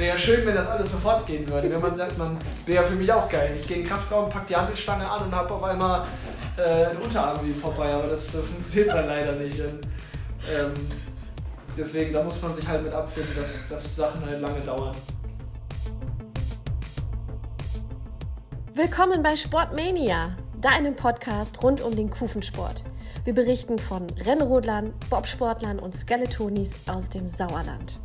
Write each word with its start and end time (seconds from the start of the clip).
Wäre 0.00 0.14
ja 0.14 0.18
schön, 0.18 0.46
wenn 0.46 0.54
das 0.54 0.66
alles 0.66 0.92
sofort 0.92 1.26
gehen 1.26 1.46
würde. 1.46 1.70
Wenn 1.70 1.78
man 1.78 1.94
sagt, 1.94 2.16
man 2.16 2.38
wäre 2.64 2.82
ja 2.82 2.88
für 2.88 2.94
mich 2.94 3.12
auch 3.12 3.28
geil. 3.28 3.54
Ich 3.58 3.66
gehe 3.66 3.76
in 3.76 3.82
den 3.82 3.90
Kraftraum, 3.90 4.30
pack 4.30 4.46
die 4.46 4.56
Handelstange 4.56 5.06
an 5.06 5.26
und 5.26 5.34
habe 5.34 5.52
auf 5.52 5.62
einmal 5.62 6.06
äh, 6.56 6.86
einen 6.86 7.00
Unterarm 7.00 7.38
wie 7.44 7.52
Popeye, 7.52 7.92
aber 7.92 8.06
das 8.08 8.30
funktioniert 8.30 8.94
dann 8.94 9.08
leider 9.08 9.32
nicht. 9.32 9.60
Ähm, 9.60 10.72
deswegen, 11.76 12.14
da 12.14 12.22
muss 12.22 12.40
man 12.40 12.54
sich 12.54 12.66
halt 12.66 12.82
mit 12.82 12.94
abfinden, 12.94 13.30
dass, 13.38 13.68
dass 13.68 13.96
Sachen 13.96 14.24
halt 14.24 14.40
lange 14.40 14.60
dauern. 14.60 14.96
Willkommen 18.72 19.22
bei 19.22 19.36
Sportmania, 19.36 20.34
deinem 20.62 20.96
Podcast 20.96 21.62
rund 21.62 21.82
um 21.82 21.94
den 21.94 22.08
Kufensport. 22.08 22.84
Wir 23.24 23.34
berichten 23.34 23.78
von 23.78 24.06
Rennrodlern, 24.24 24.94
Bobsportlern 25.10 25.78
und 25.78 25.94
Skeletonis 25.94 26.78
aus 26.86 27.10
dem 27.10 27.28
Sauerland. 27.28 28.00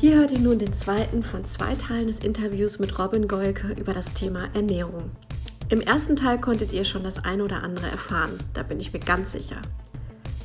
Hier 0.00 0.16
hört 0.16 0.30
ihr 0.30 0.38
nun 0.38 0.60
den 0.60 0.72
zweiten 0.72 1.24
von 1.24 1.44
zwei 1.44 1.74
Teilen 1.74 2.06
des 2.06 2.20
Interviews 2.20 2.78
mit 2.78 3.00
Robin 3.00 3.26
Golke 3.26 3.74
über 3.76 3.92
das 3.92 4.12
Thema 4.12 4.48
Ernährung. 4.54 5.10
Im 5.70 5.80
ersten 5.80 6.14
Teil 6.14 6.40
konntet 6.40 6.72
ihr 6.72 6.84
schon 6.84 7.02
das 7.02 7.24
eine 7.24 7.42
oder 7.42 7.64
andere 7.64 7.88
erfahren, 7.88 8.38
da 8.54 8.62
bin 8.62 8.78
ich 8.78 8.92
mir 8.92 9.00
ganz 9.00 9.32
sicher. 9.32 9.60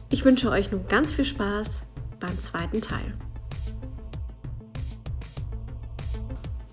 Ich 0.09 0.25
wünsche 0.25 0.49
euch 0.49 0.71
nun 0.71 0.87
ganz 0.87 1.13
viel 1.13 1.25
Spaß 1.25 1.83
beim 2.19 2.39
zweiten 2.39 2.81
Teil. 2.81 3.13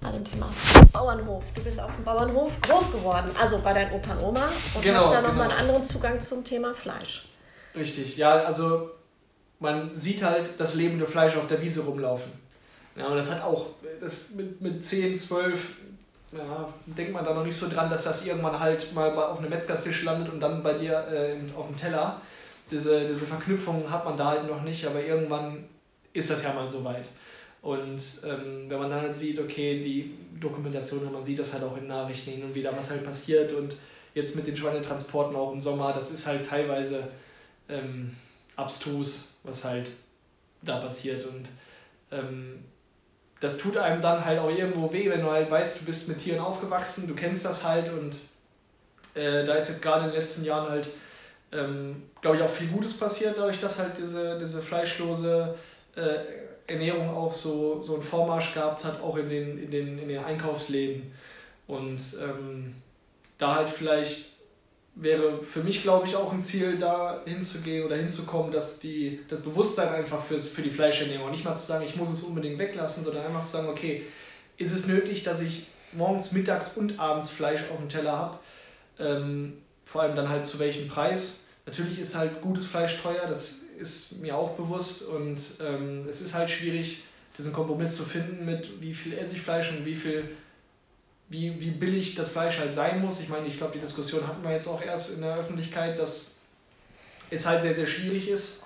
bei 0.00 0.10
dem 0.12 0.24
Thema 0.24 0.48
Bauernhof. 0.90 1.44
Du 1.54 1.62
bist 1.62 1.78
auf 1.80 1.94
dem 1.94 2.04
Bauernhof 2.04 2.50
groß 2.62 2.92
geworden, 2.92 3.30
also 3.38 3.58
bei 3.58 3.74
deinen 3.74 3.92
Opa 3.92 4.14
und 4.14 4.24
Oma 4.24 4.48
und 4.74 4.82
genau, 4.82 5.04
hast 5.04 5.12
da 5.12 5.20
nochmal 5.20 5.48
genau. 5.48 5.58
einen 5.58 5.68
anderen 5.68 5.84
Zugang 5.84 6.18
zum 6.20 6.42
Thema 6.44 6.74
Fleisch. 6.74 7.28
Richtig, 7.74 8.16
ja, 8.16 8.32
also 8.44 8.90
man 9.59 9.96
sieht 9.98 10.22
halt 10.22 10.59
das 10.59 10.74
lebende 10.74 11.04
Fleisch 11.04 11.37
auf 11.37 11.46
der 11.46 11.60
Wiese 11.60 11.82
rumlaufen. 11.82 12.32
Ja, 13.01 13.09
und 13.09 13.16
das 13.16 13.30
hat 13.30 13.43
auch, 13.43 13.68
das 13.98 14.32
mit, 14.32 14.60
mit 14.60 14.84
10, 14.84 15.16
12, 15.16 15.76
ja, 16.32 16.68
denkt 16.84 17.12
man 17.12 17.24
da 17.24 17.32
noch 17.32 17.45
nicht 17.45 17.56
so 17.56 17.66
dran, 17.66 17.88
dass 17.88 18.04
das 18.04 18.26
irgendwann 18.26 18.60
halt 18.60 18.93
mal 18.95 19.10
auf 19.15 19.38
einem 19.38 19.48
Metzgerstisch 19.48 20.02
landet 20.02 20.30
und 20.30 20.38
dann 20.38 20.62
bei 20.62 20.74
dir 20.74 21.09
äh, 21.10 21.37
auf 21.56 21.66
dem 21.68 21.76
Teller. 21.76 22.21
Diese, 22.71 23.09
diese 23.09 23.24
Verknüpfung 23.24 23.90
hat 23.90 24.04
man 24.04 24.18
da 24.18 24.26
halt 24.26 24.46
noch 24.46 24.62
nicht, 24.62 24.87
aber 24.87 25.02
irgendwann 25.02 25.65
ist 26.12 26.30
das 26.30 26.45
ja 26.45 26.52
mal 26.52 26.68
so 26.68 26.84
weit. 26.84 27.09
Und 27.62 28.02
ähm, 28.24 28.66
wenn 28.68 28.78
man 28.78 28.90
dann 28.90 29.01
halt 29.01 29.16
sieht, 29.16 29.38
okay, 29.38 29.82
die 29.82 30.15
Dokumentation, 30.38 31.10
man 31.10 31.24
sieht 31.24 31.38
das 31.38 31.54
halt 31.54 31.62
auch 31.62 31.76
in 31.78 31.87
Nachrichten 31.87 32.32
hin 32.32 32.45
und 32.45 32.54
wieder, 32.54 32.76
was 32.76 32.90
halt 32.90 33.02
passiert 33.02 33.54
und 33.54 33.76
jetzt 34.15 34.37
mit 34.37 34.46
den 34.46 34.56
Schweinetransporten 34.56 35.34
auch 35.34 35.52
im 35.52 35.60
Sommer, 35.60 35.95
das 35.95 36.10
ist 36.10 36.26
halt 36.26 36.46
teilweise 36.46 37.09
ähm, 37.68 38.15
abstrus, 38.56 39.38
was 39.43 39.65
halt 39.65 39.90
da 40.62 40.78
passiert 40.78 41.24
und 41.24 41.48
ähm, 42.10 42.65
das 43.41 43.59
tut 43.59 43.77
einem 43.77 44.02
dann 44.02 44.24
halt 44.24 44.38
auch 44.38 44.51
irgendwo 44.51 44.93
weh, 44.93 45.09
wenn 45.10 45.23
du 45.23 45.30
halt 45.30 45.51
weißt, 45.51 45.80
du 45.80 45.85
bist 45.87 46.09
mit 46.09 46.19
Tieren 46.19 46.41
aufgewachsen, 46.41 47.09
du 47.09 47.15
kennst 47.15 47.45
das 47.45 47.65
halt 47.65 47.91
und 47.91 48.16
äh, 49.15 49.45
da 49.45 49.55
ist 49.55 49.71
jetzt 49.71 49.83
gerade 49.83 50.05
in 50.05 50.10
den 50.10 50.19
letzten 50.19 50.45
Jahren 50.45 50.71
halt, 50.71 50.91
ähm, 51.52 52.02
glaube 52.21 52.37
ich, 52.37 52.43
auch 52.43 52.51
viel 52.51 52.68
Gutes 52.68 52.99
passiert, 52.99 53.37
dadurch, 53.38 53.61
dass 53.61 53.79
halt 53.79 53.93
diese, 53.99 54.38
diese 54.38 54.63
fleischlose 54.63 55.55
äh, 55.96 56.73
Ernährung 56.73 57.11
auch 57.11 57.35
so, 57.35 57.83
so 57.83 57.95
einen 57.95 58.02
Vormarsch 58.02 58.55
gehabt 58.55 58.85
hat, 58.85 59.02
auch 59.02 59.16
in 59.16 59.29
den, 59.29 59.59
in 59.59 59.71
den, 59.71 59.99
in 59.99 60.09
den 60.09 60.23
Einkaufsläden. 60.23 61.13
Und 61.66 62.01
ähm, 62.23 62.74
da 63.38 63.57
halt 63.57 63.71
vielleicht 63.71 64.37
wäre 65.03 65.43
für 65.43 65.62
mich, 65.62 65.82
glaube 65.82 66.06
ich, 66.06 66.15
auch 66.15 66.32
ein 66.32 66.41
Ziel, 66.41 66.76
da 66.78 67.22
hinzugehen 67.25 67.84
oder 67.87 67.97
hinzukommen, 67.97 68.53
dass 68.53 68.81
die, 68.81 69.20
das 69.28 69.41
Bewusstsein 69.41 69.88
einfach 69.88 70.22
für, 70.22 70.38
für 70.38 70.62
die 70.62 70.70
Fleischernährung, 70.70 71.31
nicht 71.31 71.44
mal 71.44 71.54
zu 71.54 71.66
sagen, 71.66 71.84
ich 71.84 71.97
muss 71.97 72.10
es 72.10 72.22
unbedingt 72.22 72.59
weglassen, 72.59 73.04
sondern 73.04 73.26
einfach 73.26 73.44
zu 73.44 73.53
sagen, 73.53 73.69
okay, 73.69 74.05
ist 74.59 74.72
es 74.72 74.87
nötig, 74.87 75.22
dass 75.22 75.41
ich 75.41 75.66
morgens, 75.93 76.33
mittags 76.33 76.77
und 76.77 76.99
abends 76.99 77.31
Fleisch 77.31 77.62
auf 77.72 77.78
dem 77.78 77.88
Teller 77.88 78.12
habe? 78.12 78.38
Ähm, 78.99 79.55
vor 79.84 80.03
allem 80.03 80.16
dann 80.16 80.28
halt 80.28 80.44
zu 80.44 80.59
welchem 80.59 80.88
Preis? 80.88 81.44
Natürlich 81.67 81.99
ist 81.99 82.15
halt 82.15 82.43
gutes 82.43 82.67
Fleisch 82.67 83.00
teuer, 83.03 83.27
das 83.28 83.61
ist 83.78 84.21
mir 84.21 84.37
auch 84.37 84.50
bewusst 84.50 85.09
und 85.09 85.41
ähm, 85.65 86.06
es 86.09 86.21
ist 86.21 86.34
halt 86.34 86.50
schwierig, 86.50 87.03
diesen 87.38 87.53
Kompromiss 87.53 87.97
zu 87.97 88.05
finden 88.05 88.44
mit 88.44 88.82
wie 88.82 88.93
viel 88.93 89.15
esse 89.15 89.34
ich 89.34 89.43
Fleisch 89.43 89.71
und 89.71 89.87
wie 89.87 89.97
viel 89.97 90.28
wie, 91.31 91.59
wie 91.61 91.71
billig 91.71 92.15
das 92.15 92.31
Fleisch 92.31 92.59
halt 92.59 92.75
sein 92.75 93.01
muss. 93.01 93.21
Ich 93.21 93.29
meine, 93.29 93.47
ich 93.47 93.57
glaube, 93.57 93.73
die 93.73 93.81
Diskussion 93.81 94.27
hatten 94.27 94.43
wir 94.43 94.53
jetzt 94.53 94.69
auch 94.69 94.83
erst 94.83 95.15
in 95.15 95.23
der 95.23 95.37
Öffentlichkeit, 95.37 95.99
dass 95.99 96.37
es 97.31 97.47
halt 97.47 97.63
sehr, 97.63 97.75
sehr 97.75 97.87
schwierig 97.87 98.29
ist, 98.29 98.65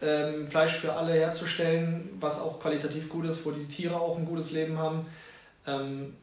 ähm, 0.00 0.48
Fleisch 0.48 0.76
für 0.76 0.92
alle 0.92 1.12
herzustellen, 1.12 2.16
was 2.18 2.40
auch 2.40 2.60
qualitativ 2.60 3.08
gut 3.08 3.26
ist, 3.26 3.44
wo 3.44 3.50
die 3.50 3.66
Tiere 3.66 4.00
auch 4.00 4.16
ein 4.16 4.24
gutes 4.24 4.52
Leben 4.52 4.78
haben. 4.78 5.06
Ähm, 5.66 6.16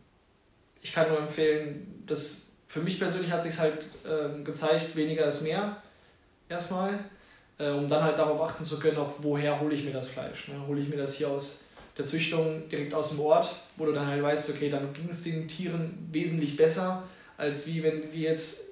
ich 0.81 0.91
kann 0.91 1.09
nur 1.09 1.19
empfehlen, 1.19 2.03
dass 2.07 2.47
für 2.67 2.79
mich 2.79 2.97
persönlich 2.97 3.31
hat 3.31 3.43
sich 3.43 3.59
halt 3.59 3.85
ähm, 4.07 4.43
gezeigt, 4.43 4.95
weniger 4.95 5.25
ist 5.25 5.41
mehr 5.41 5.77
erstmal 6.49 6.99
äh, 7.57 7.69
um 7.69 7.87
dann 7.87 8.03
halt 8.03 8.17
darauf 8.17 8.41
achten 8.41 8.63
zu 8.63 8.79
können, 8.79 8.97
auch 8.97 9.13
woher 9.19 9.59
hole 9.59 9.75
ich 9.75 9.83
mir 9.83 9.93
das 9.93 10.07
Fleisch. 10.09 10.47
Ne? 10.47 10.55
Hole 10.67 10.81
ich 10.81 10.89
mir 10.89 10.97
das 10.97 11.15
hier 11.15 11.29
aus 11.29 11.65
der 11.97 12.05
Züchtung 12.05 12.67
direkt 12.69 12.93
aus 12.93 13.09
dem 13.09 13.19
Ort, 13.19 13.55
wo 13.77 13.85
du 13.85 13.91
dann 13.91 14.07
halt 14.07 14.23
weißt, 14.23 14.49
okay, 14.49 14.69
dann 14.69 14.93
ging 14.93 15.09
es 15.09 15.23
den 15.23 15.47
Tieren 15.47 16.07
wesentlich 16.11 16.55
besser, 16.55 17.03
als 17.37 17.67
wie 17.67 17.83
wenn 17.83 18.11
die 18.11 18.21
jetzt 18.21 18.69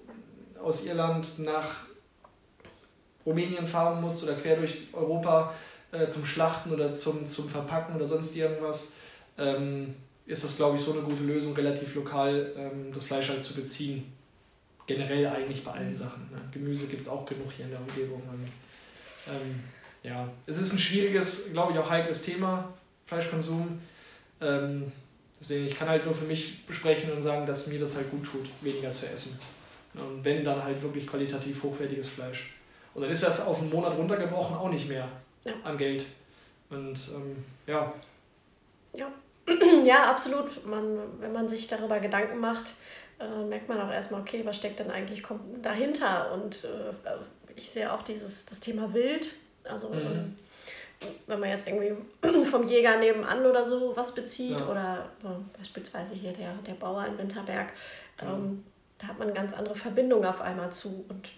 aus 0.62 0.86
Irland 0.86 1.40
nach 1.40 1.86
Rumänien 3.26 3.68
fahren 3.68 4.02
musst 4.02 4.24
oder 4.24 4.34
quer 4.34 4.58
durch 4.58 4.88
Europa 4.94 5.54
äh, 5.92 6.08
zum 6.08 6.26
Schlachten 6.26 6.72
oder 6.72 6.94
zum, 6.94 7.28
zum 7.28 7.50
Verpacken 7.50 7.96
oder 7.96 8.06
sonst 8.06 8.36
irgendwas, 8.36 8.94
ähm, 9.38 9.96
ist 10.26 10.44
das, 10.44 10.56
glaube 10.56 10.78
ich, 10.78 10.82
so 10.82 10.94
eine 10.94 11.02
gute 11.02 11.24
Lösung, 11.24 11.54
relativ 11.54 11.94
lokal 11.96 12.54
ähm, 12.56 12.92
das 12.94 13.06
Fleisch 13.06 13.30
halt 13.30 13.44
zu 13.44 13.54
beziehen. 13.54 14.12
Generell 14.88 15.28
eigentlich 15.28 15.64
bei 15.64 15.72
allen 15.72 15.96
Sachen. 15.96 16.30
Ne? 16.32 16.42
Gemüse 16.52 16.88
gibt 16.88 17.02
es 17.02 17.08
auch 17.08 17.26
genug 17.26 17.52
hier 17.52 17.66
in 17.66 17.72
der 17.72 17.80
Umgebung. 17.80 18.22
Und 18.32 18.48
ähm, 19.28 19.60
ja, 20.04 20.28
es 20.48 20.60
ist 20.60 20.74
ein 20.74 20.80
schwieriges, 20.80 21.52
glaube 21.54 21.74
ich, 21.74 21.80
auch 21.80 21.90
heikles 21.90 22.24
Thema, 22.24 22.74
Fleischkonsum. 23.12 23.82
Ähm, 24.40 24.90
deswegen, 25.38 25.68
ich 25.68 25.78
kann 25.78 25.90
halt 25.90 26.06
nur 26.06 26.14
für 26.14 26.24
mich 26.24 26.66
besprechen 26.66 27.12
und 27.12 27.22
sagen, 27.22 27.46
dass 27.46 27.68
mir 27.68 27.78
das 27.78 27.98
halt 27.98 28.10
gut 28.10 28.24
tut, 28.24 28.48
weniger 28.62 28.90
zu 28.90 29.06
essen. 29.06 29.38
Und 29.94 30.24
wenn, 30.24 30.46
dann 30.46 30.64
halt 30.64 30.82
wirklich 30.82 31.06
qualitativ 31.06 31.62
hochwertiges 31.62 32.08
Fleisch. 32.08 32.54
Und 32.94 33.02
dann 33.02 33.12
ist 33.12 33.24
das 33.24 33.46
auf 33.46 33.60
einen 33.60 33.70
Monat 33.70 33.98
runtergebrochen 33.98 34.56
auch 34.56 34.70
nicht 34.70 34.88
mehr 34.88 35.10
ja. 35.44 35.52
an 35.66 35.78
Geld. 35.78 36.06
Und 36.70 36.98
ähm, 37.14 37.44
ja. 37.68 37.94
Ja. 38.94 39.12
Ja, 39.84 40.10
absolut. 40.10 40.66
Man, 40.66 40.98
wenn 41.20 41.34
man 41.34 41.50
sich 41.50 41.68
darüber 41.68 42.00
Gedanken 42.00 42.40
macht, 42.40 42.76
äh, 43.20 43.44
merkt 43.44 43.68
man 43.68 43.82
auch 43.82 43.92
erstmal, 43.92 44.22
okay, 44.22 44.44
was 44.46 44.56
steckt 44.56 44.80
denn 44.80 44.90
eigentlich 44.90 45.24
dahinter? 45.62 46.32
Und 46.32 46.64
äh, 46.64 47.58
ich 47.58 47.70
sehe 47.70 47.92
auch 47.92 48.04
dieses 48.04 48.46
das 48.46 48.62
Thema 48.62 48.94
Wild. 48.94 49.34
Also 49.66 49.90
mhm. 49.90 50.00
Ähm, 50.00 50.36
wenn 51.28 51.40
man 51.40 51.50
jetzt 51.50 51.68
irgendwie 51.68 51.94
vom 52.50 52.68
Jäger 52.68 52.98
nebenan 52.98 53.46
oder 53.46 53.64
so 53.64 53.96
was 53.96 54.14
bezieht 54.14 54.60
ja. 54.60 54.68
oder 54.68 55.10
äh, 55.24 55.58
beispielsweise 55.58 56.14
hier 56.14 56.34
der, 56.34 56.54
der 56.66 56.74
Bauer 56.74 57.06
in 57.06 57.18
Winterberg, 57.18 57.74
ähm, 58.22 58.64
da 58.98 59.08
hat 59.08 59.20
man 59.20 59.28
eine 59.28 59.36
ganz 59.36 59.54
andere 59.54 59.76
Verbindung 59.76 60.24
auf 60.26 60.42
einmal 60.42 60.72
zu 60.72 61.06
und 61.10 61.30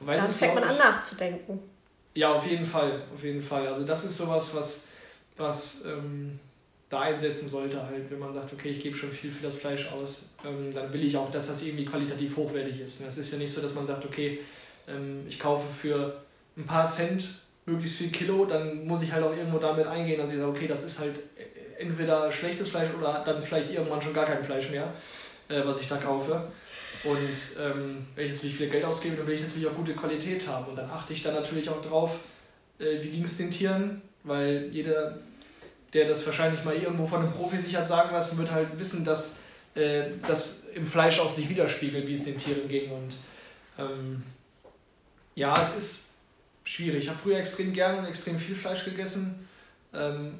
Weil 0.00 0.16
dann 0.16 0.28
fängt 0.28 0.54
man 0.54 0.64
an 0.64 0.76
nachzudenken. 0.76 1.60
Ja, 2.14 2.34
auf 2.34 2.46
jeden 2.46 2.66
Fall, 2.66 3.02
auf 3.12 3.22
jeden 3.22 3.42
Fall. 3.42 3.66
Also 3.66 3.84
das 3.84 4.04
ist 4.04 4.16
sowas, 4.16 4.54
was, 4.54 4.88
was 5.36 5.84
ähm, 5.84 6.38
da 6.88 7.00
einsetzen 7.00 7.48
sollte, 7.48 7.82
halt, 7.84 8.10
wenn 8.10 8.18
man 8.20 8.32
sagt, 8.32 8.52
okay, 8.52 8.70
ich 8.70 8.80
gebe 8.80 8.96
schon 8.96 9.10
viel 9.10 9.30
für 9.30 9.42
das 9.42 9.56
Fleisch 9.56 9.90
aus, 9.92 10.28
ähm, 10.44 10.72
dann 10.72 10.92
will 10.92 11.04
ich 11.04 11.16
auch, 11.16 11.30
dass 11.30 11.48
das 11.48 11.62
irgendwie 11.62 11.84
qualitativ 11.84 12.36
hochwertig 12.36 12.80
ist. 12.80 13.00
Es 13.00 13.18
ist 13.18 13.32
ja 13.32 13.38
nicht 13.38 13.52
so, 13.52 13.60
dass 13.60 13.74
man 13.74 13.86
sagt, 13.86 14.04
okay, 14.04 14.40
ähm, 14.86 15.24
ich 15.28 15.38
kaufe 15.40 15.66
für 15.72 16.20
ein 16.56 16.66
paar 16.66 16.88
Cent 16.88 17.43
möglichst 17.66 17.98
viel 17.98 18.10
Kilo, 18.10 18.44
dann 18.44 18.86
muss 18.86 19.02
ich 19.02 19.12
halt 19.12 19.24
auch 19.24 19.36
irgendwo 19.36 19.58
damit 19.58 19.86
eingehen, 19.86 20.18
dass 20.18 20.30
ich 20.30 20.38
sage, 20.38 20.50
okay, 20.50 20.66
das 20.66 20.84
ist 20.84 20.98
halt 20.98 21.14
entweder 21.78 22.30
schlechtes 22.30 22.70
Fleisch 22.70 22.90
oder 22.98 23.22
dann 23.24 23.42
vielleicht 23.42 23.70
irgendwann 23.70 24.02
schon 24.02 24.14
gar 24.14 24.26
kein 24.26 24.44
Fleisch 24.44 24.70
mehr, 24.70 24.92
äh, 25.48 25.62
was 25.64 25.80
ich 25.80 25.88
da 25.88 25.96
kaufe. 25.96 26.46
Und 27.04 27.18
ähm, 27.60 28.06
wenn 28.14 28.26
ich 28.26 28.32
natürlich 28.32 28.56
viel 28.56 28.70
Geld 28.70 28.84
ausgebe, 28.84 29.16
dann 29.16 29.26
will 29.26 29.34
ich 29.34 29.42
natürlich 29.42 29.68
auch 29.68 29.74
gute 29.74 29.94
Qualität 29.94 30.46
haben. 30.48 30.66
Und 30.66 30.76
dann 30.76 30.90
achte 30.90 31.12
ich 31.12 31.22
dann 31.22 31.34
natürlich 31.34 31.68
auch 31.68 31.82
drauf, 31.82 32.18
äh, 32.78 33.02
wie 33.02 33.10
ging 33.10 33.24
es 33.24 33.36
den 33.36 33.50
Tieren, 33.50 34.02
weil 34.22 34.68
jeder, 34.70 35.18
der 35.92 36.08
das 36.08 36.24
wahrscheinlich 36.24 36.64
mal 36.64 36.74
irgendwo 36.74 37.06
von 37.06 37.20
einem 37.20 37.32
Profi 37.32 37.58
sich 37.58 37.76
hat 37.76 37.88
sagen 37.88 38.12
lassen, 38.12 38.38
wird 38.38 38.50
halt 38.50 38.78
wissen, 38.78 39.04
dass 39.04 39.40
äh, 39.74 40.04
das 40.26 40.68
im 40.74 40.86
Fleisch 40.86 41.20
auch 41.20 41.30
sich 41.30 41.48
widerspiegelt, 41.48 42.06
wie 42.06 42.14
es 42.14 42.24
den 42.24 42.38
Tieren 42.38 42.68
ging. 42.68 42.90
Und 42.90 43.16
ähm, 43.78 44.22
ja, 45.34 45.60
es 45.60 45.76
ist 45.76 46.13
schwierig. 46.64 47.04
Ich 47.04 47.08
habe 47.08 47.18
früher 47.18 47.38
extrem 47.38 47.72
gerne 47.72 47.98
und 47.98 48.06
extrem 48.06 48.38
viel 48.38 48.56
Fleisch 48.56 48.84
gegessen. 48.84 49.48
Ähm, 49.92 50.38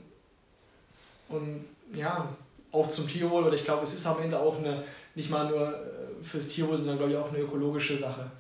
und 1.29 1.65
ja, 1.93 2.29
auch 2.73 2.89
zum 2.89 3.09
Tierwohl. 3.09 3.45
Oder 3.45 3.55
ich 3.55 3.65
glaube, 3.65 3.85
es 3.85 3.95
ist 3.95 4.07
am 4.07 4.21
Ende 4.23 4.39
auch 4.39 4.59
eine, 4.59 4.85
nicht 5.15 5.31
mal 5.31 5.49
nur 5.49 5.69
äh, 5.69 6.25
fürs 6.25 6.49
Tierwohl, 6.49 6.77
sondern 6.77 6.99
glaube 6.99 7.13
ich 7.13 7.19
auch 7.19 7.29
eine 7.29 7.39
ökologische 7.39 7.97
Sache. 7.97 8.31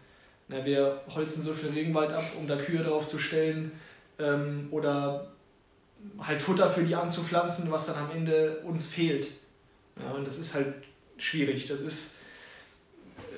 Na, 0.48 0.64
wir 0.64 1.00
holzen 1.14 1.42
so 1.42 1.54
viel 1.54 1.70
Regenwald 1.70 2.12
ab, 2.12 2.25
um 2.38 2.46
da 2.46 2.56
Kühe 2.56 2.82
drauf 2.82 3.06
zu 3.06 3.19
stellen. 3.19 3.72
ähm, 4.19 4.69
oder 4.70 5.28
halt 6.19 6.42
Futter 6.42 6.69
für 6.69 6.82
die 6.82 6.94
anzupflanzen, 6.94 7.70
was 7.70 7.86
dann 7.86 7.96
am 7.96 8.10
Ende 8.10 8.58
uns 8.64 8.88
fehlt. 8.88 9.28
Ja, 10.00 10.12
und 10.12 10.26
das 10.26 10.38
ist 10.38 10.54
halt 10.54 10.75
schwierig. 11.16 11.69
Das 11.69 11.81
ist 11.81 12.16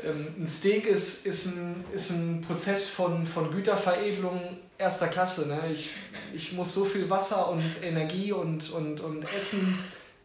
ein 0.04 0.46
Steak 0.46 0.86
ist, 0.86 1.26
ist, 1.26 1.46
ein, 1.46 1.84
ist 1.92 2.10
ein 2.10 2.42
Prozess 2.42 2.88
von, 2.88 3.24
von 3.26 3.50
Güterveredelung 3.50 4.58
erster 4.78 5.08
Klasse. 5.08 5.48
Ne? 5.48 5.72
Ich, 5.72 5.90
ich 6.34 6.52
muss 6.52 6.74
so 6.74 6.84
viel 6.84 7.08
Wasser 7.08 7.48
und 7.48 7.62
Energie 7.82 8.32
und, 8.32 8.70
und, 8.70 9.00
und 9.00 9.24
Essen 9.24 9.78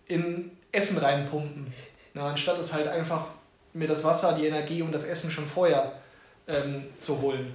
in 0.08 0.52
Essen 0.72 0.98
reinpumpen. 0.98 1.74
Ne? 2.14 2.22
Anstatt 2.22 2.60
es 2.60 2.74
halt 2.74 2.88
einfach 2.88 3.28
mir 3.74 3.88
das 3.88 4.04
Wasser, 4.04 4.34
die 4.34 4.48
Energie 4.48 4.82
und 4.82 4.92
das 4.92 5.06
Essen 5.06 5.32
schon 5.32 5.48
vorher 5.48 6.00
ähm, 6.48 6.86
zu 6.98 7.22
holen. 7.22 7.54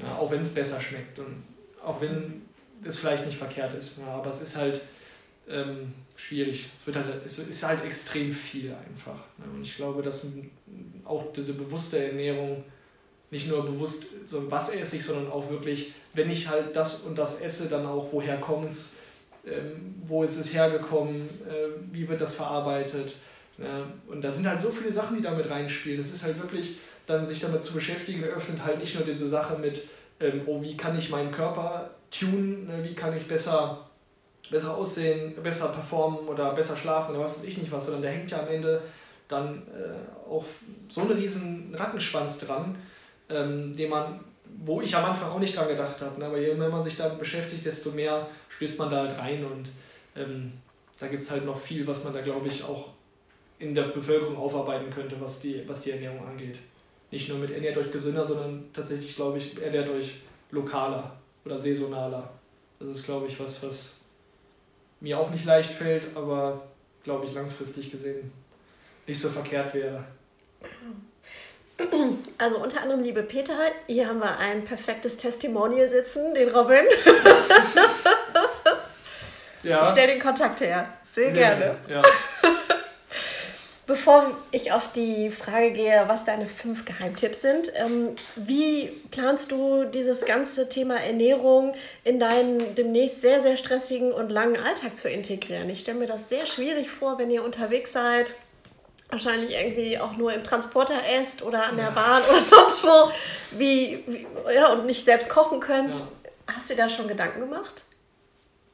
Ja, 0.00 0.16
auch 0.16 0.30
wenn 0.30 0.42
es 0.42 0.54
besser 0.54 0.80
schmeckt 0.80 1.18
und 1.18 1.42
auch 1.84 2.00
wenn 2.00 2.42
es 2.84 2.98
vielleicht 2.98 3.26
nicht 3.26 3.38
verkehrt 3.38 3.74
ist. 3.74 3.98
Ja, 3.98 4.14
aber 4.14 4.30
es 4.30 4.40
ist 4.40 4.56
halt 4.56 4.80
ähm, 5.48 5.92
schwierig. 6.16 6.66
Es, 6.76 6.86
wird 6.86 6.96
halt, 6.96 7.24
es 7.24 7.38
ist 7.38 7.66
halt 7.66 7.84
extrem 7.84 8.32
viel 8.32 8.72
einfach. 8.72 9.18
Ne? 9.38 9.44
Und 9.54 9.62
ich 9.62 9.76
glaube, 9.76 10.02
dass 10.02 10.26
auch 11.04 11.32
diese 11.32 11.54
bewusste 11.54 12.04
Ernährung 12.04 12.64
nicht 13.30 13.48
nur 13.48 13.64
bewusst, 13.64 14.06
so 14.26 14.50
was 14.50 14.74
esse 14.74 14.96
ich, 14.96 15.04
sondern 15.04 15.30
auch 15.30 15.50
wirklich, 15.50 15.92
wenn 16.14 16.30
ich 16.30 16.48
halt 16.48 16.74
das 16.74 17.02
und 17.02 17.16
das 17.16 17.40
esse, 17.40 17.68
dann 17.68 17.86
auch, 17.86 18.08
woher 18.12 18.38
kommt 18.38 18.70
es, 18.70 19.00
ähm, 19.46 19.94
wo 20.06 20.22
ist 20.22 20.38
es 20.38 20.52
hergekommen, 20.54 21.28
äh, 21.46 21.68
wie 21.92 22.08
wird 22.08 22.20
das 22.20 22.34
verarbeitet. 22.34 23.14
Ne? 23.58 23.84
Und 24.06 24.22
da 24.22 24.30
sind 24.30 24.48
halt 24.48 24.60
so 24.60 24.70
viele 24.70 24.92
Sachen, 24.92 25.16
die 25.16 25.22
damit 25.22 25.50
reinspielen. 25.50 26.00
Es 26.00 26.12
ist 26.12 26.24
halt 26.24 26.40
wirklich, 26.40 26.78
dann 27.06 27.26
sich 27.26 27.40
damit 27.40 27.62
zu 27.62 27.72
beschäftigen, 27.74 28.24
öffnet 28.24 28.64
halt 28.64 28.78
nicht 28.78 28.94
nur 28.94 29.04
diese 29.04 29.28
Sache 29.28 29.58
mit, 29.58 29.86
ähm, 30.20 30.42
oh, 30.46 30.62
wie 30.62 30.76
kann 30.76 30.98
ich 30.98 31.10
meinen 31.10 31.30
Körper 31.30 31.90
tunen, 32.10 32.66
ne? 32.66 32.82
wie 32.82 32.94
kann 32.94 33.16
ich 33.16 33.26
besser, 33.26 33.87
besser 34.50 34.76
aussehen, 34.76 35.34
besser 35.42 35.68
performen 35.68 36.26
oder 36.28 36.52
besser 36.54 36.76
schlafen 36.76 37.14
oder 37.14 37.24
was 37.24 37.38
weiß 37.38 37.48
ich 37.48 37.58
nicht 37.58 37.70
was, 37.70 37.84
sondern 37.84 38.02
der 38.02 38.12
hängt 38.12 38.30
ja 38.30 38.40
am 38.40 38.48
Ende 38.48 38.82
dann 39.28 39.62
äh, 39.68 40.28
auch 40.28 40.44
so 40.88 41.02
einen 41.02 41.12
riesen 41.12 41.74
Rattenschwanz 41.74 42.40
dran, 42.40 42.76
ähm, 43.28 43.76
den 43.76 43.90
man, 43.90 44.20
wo 44.64 44.80
ich 44.80 44.96
am 44.96 45.04
Anfang 45.04 45.30
auch 45.30 45.38
nicht 45.38 45.56
dran 45.56 45.68
gedacht 45.68 46.00
habe. 46.00 46.18
Ne? 46.18 46.26
Aber 46.26 46.38
je 46.38 46.54
mehr 46.54 46.70
man 46.70 46.82
sich 46.82 46.96
damit 46.96 47.18
beschäftigt, 47.18 47.64
desto 47.66 47.90
mehr 47.90 48.26
stößt 48.48 48.78
man 48.78 48.90
da 48.90 49.02
halt 49.02 49.18
rein 49.18 49.44
und 49.44 49.70
ähm, 50.16 50.52
da 50.98 51.06
gibt 51.06 51.22
es 51.22 51.30
halt 51.30 51.44
noch 51.44 51.58
viel, 51.58 51.86
was 51.86 52.04
man 52.04 52.14
da, 52.14 52.22
glaube 52.22 52.48
ich, 52.48 52.64
auch 52.64 52.88
in 53.58 53.74
der 53.74 53.84
Bevölkerung 53.84 54.36
aufarbeiten 54.36 54.90
könnte, 54.90 55.20
was 55.20 55.40
die, 55.40 55.62
was 55.68 55.82
die 55.82 55.90
Ernährung 55.90 56.26
angeht. 56.26 56.58
Nicht 57.10 57.28
nur 57.28 57.38
mit 57.38 57.50
ernährt 57.50 57.76
euch 57.76 57.90
gesünder, 57.92 58.24
sondern 58.24 58.64
tatsächlich, 58.72 59.14
glaube 59.14 59.38
ich, 59.38 59.60
ernährt 59.60 59.88
euch 59.90 60.20
lokaler 60.50 61.16
oder 61.44 61.58
saisonaler. 61.58 62.30
Das 62.78 62.88
ist, 62.88 63.04
glaube 63.04 63.26
ich, 63.26 63.38
was, 63.40 63.62
was 63.62 63.97
mir 65.00 65.18
auch 65.18 65.30
nicht 65.30 65.44
leicht 65.44 65.70
fällt, 65.70 66.16
aber, 66.16 66.62
glaube 67.04 67.26
ich, 67.26 67.34
langfristig 67.34 67.90
gesehen 67.90 68.32
nicht 69.08 69.20
so 69.20 69.28
verkehrt 69.30 69.74
wäre. 69.74 70.04
Also 72.38 72.58
unter 72.58 72.82
anderem, 72.82 73.02
liebe 73.02 73.22
Peter, 73.22 73.54
hier 73.86 74.08
haben 74.08 74.18
wir 74.18 74.36
ein 74.38 74.64
perfektes 74.64 75.16
Testimonial 75.16 75.88
sitzen, 75.88 76.34
den 76.34 76.48
Robin. 76.48 76.84
ja. 79.62 79.84
Ich 79.84 79.90
stelle 79.90 80.12
den 80.12 80.20
Kontakt 80.20 80.60
her. 80.60 80.88
Sehr, 81.10 81.30
Sehr 81.30 81.40
gerne. 81.40 81.76
Ja. 81.88 82.02
Bevor 83.88 84.36
ich 84.50 84.70
auf 84.70 84.92
die 84.92 85.30
Frage 85.30 85.70
gehe, 85.70 86.04
was 86.08 86.24
deine 86.24 86.46
fünf 86.46 86.84
Geheimtipps 86.84 87.40
sind, 87.40 87.72
ähm, 87.74 88.14
wie 88.36 88.88
planst 89.10 89.50
du 89.50 89.84
dieses 89.84 90.26
ganze 90.26 90.68
Thema 90.68 91.00
Ernährung 91.00 91.72
in 92.04 92.20
deinen 92.20 92.74
demnächst 92.74 93.22
sehr, 93.22 93.40
sehr 93.40 93.56
stressigen 93.56 94.12
und 94.12 94.28
langen 94.28 94.58
Alltag 94.58 94.94
zu 94.94 95.08
integrieren? 95.08 95.70
Ich 95.70 95.80
stelle 95.80 95.98
mir 95.98 96.06
das 96.06 96.28
sehr 96.28 96.44
schwierig 96.44 96.90
vor, 96.90 97.18
wenn 97.18 97.30
ihr 97.30 97.42
unterwegs 97.42 97.92
seid, 97.92 98.34
wahrscheinlich 99.08 99.52
irgendwie 99.54 99.98
auch 99.98 100.18
nur 100.18 100.34
im 100.34 100.44
Transporter 100.44 101.00
esst 101.18 101.40
oder 101.40 101.64
an 101.64 101.78
der 101.78 101.90
Bahn 101.90 102.22
oder 102.28 102.44
sonst 102.44 102.84
wo, 102.84 103.10
wie, 103.52 104.04
wie, 104.06 104.26
ja, 104.54 104.70
und 104.70 104.84
nicht 104.84 105.02
selbst 105.06 105.30
kochen 105.30 105.60
könnt. 105.60 105.94
Ja. 105.94 106.08
Hast 106.54 106.68
du 106.68 106.74
dir 106.74 106.82
da 106.82 106.88
schon 106.90 107.08
Gedanken 107.08 107.40
gemacht? 107.40 107.84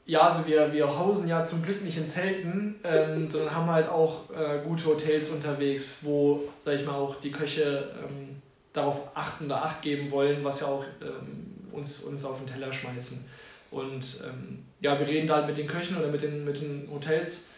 Ja, 0.07 0.29
also 0.29 0.47
wir, 0.47 0.71
wir 0.73 0.99
hausen 0.99 1.29
ja 1.29 1.45
zum 1.45 1.63
Glück 1.63 1.83
nicht 1.83 1.97
in 1.97 2.07
Zelten, 2.07 2.75
ähm, 2.85 3.31
sondern 3.31 3.55
haben 3.55 3.71
halt 3.71 3.89
auch 3.89 4.31
äh, 4.31 4.61
gute 4.63 4.85
Hotels 4.85 5.31
unterwegs, 5.31 6.01
wo, 6.03 6.45
sag 6.61 6.75
ich 6.75 6.85
mal, 6.85 6.95
auch 6.95 7.21
die 7.21 7.31
Köche 7.31 7.91
ähm, 8.03 8.43
darauf 8.75 9.09
achten 9.15 9.47
oder 9.47 9.65
Acht 9.65 9.81
geben 9.81 10.11
wollen, 10.11 10.45
was 10.45 10.61
ja 10.61 10.67
auch 10.67 10.85
ähm, 11.01 11.73
uns, 11.73 12.01
uns 12.01 12.25
auf 12.27 12.39
den 12.39 12.53
Teller 12.53 12.71
schmeißen. 12.71 13.25
Und 13.71 14.23
ähm, 14.25 14.65
ja, 14.81 14.99
wir 14.99 15.09
reden 15.09 15.27
da 15.27 15.37
halt 15.37 15.47
mit 15.47 15.57
den 15.57 15.67
Köchen 15.67 15.97
oder 15.97 16.09
mit 16.09 16.23
den, 16.23 16.45
mit 16.45 16.61
den 16.61 16.87
Hotels, 16.93 17.49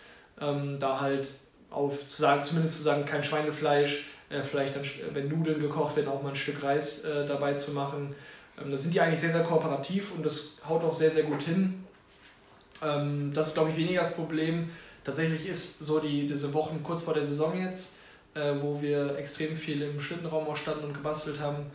ähm, 0.40 0.78
da 0.78 1.00
halt 1.00 1.28
auf 1.70 2.08
zu 2.08 2.22
sagen, 2.22 2.42
zumindest 2.44 2.78
zu 2.78 2.84
sagen, 2.84 3.04
kein 3.04 3.25
Schweinefleisch, 3.25 4.06
äh, 4.31 4.42
vielleicht 4.42 4.76
dann, 4.76 4.84
wenn 5.12 5.28
Nudeln 5.28 5.60
gekocht 5.60 5.96
werden, 5.96 6.08
auch 6.08 6.22
mal 6.22 6.31
ein 6.31 6.37
Stück 6.37 6.62
Reis 6.62 7.04
äh, 7.04 7.26
dabei 7.26 7.54
zu 7.54 7.72
machen. 7.72 8.14
Ähm, 8.62 8.70
da 8.70 8.76
sind 8.76 8.94
die 8.94 9.00
eigentlich 9.00 9.20
sehr, 9.20 9.31
sehr 9.31 9.42
kooperativ 9.42 10.12
und 10.14 10.25
das 10.25 10.58
haut 10.69 10.84
auch 10.84 10.94
sehr, 10.94 11.10
sehr 11.10 11.25
gut 11.25 11.42
hin. 11.42 11.86
Ähm, 12.84 13.32
das 13.34 13.49
ist, 13.49 13.55
glaube 13.55 13.70
ich, 13.70 13.76
weniger 13.76 14.00
das 14.00 14.14
Problem. 14.14 14.70
Tatsächlich 15.05 15.46
ist 15.46 15.78
so 15.78 16.00
die, 16.00 16.26
diese 16.26 16.52
Wochen 16.52 16.82
kurz 16.82 17.02
vor 17.02 17.14
der 17.14 17.25
Saison 17.25 17.58
jetzt, 17.61 17.99
äh, 18.34 18.55
wo 18.61 18.81
wir 18.82 19.17
extrem 19.19 19.56
viel 19.56 19.82
im 19.82 20.00
Schlittenraum 20.00 20.46
auch 20.46 20.56
standen 20.56 20.84
und 20.84 20.94
gebastelt 20.94 21.40
haben, 21.40 21.67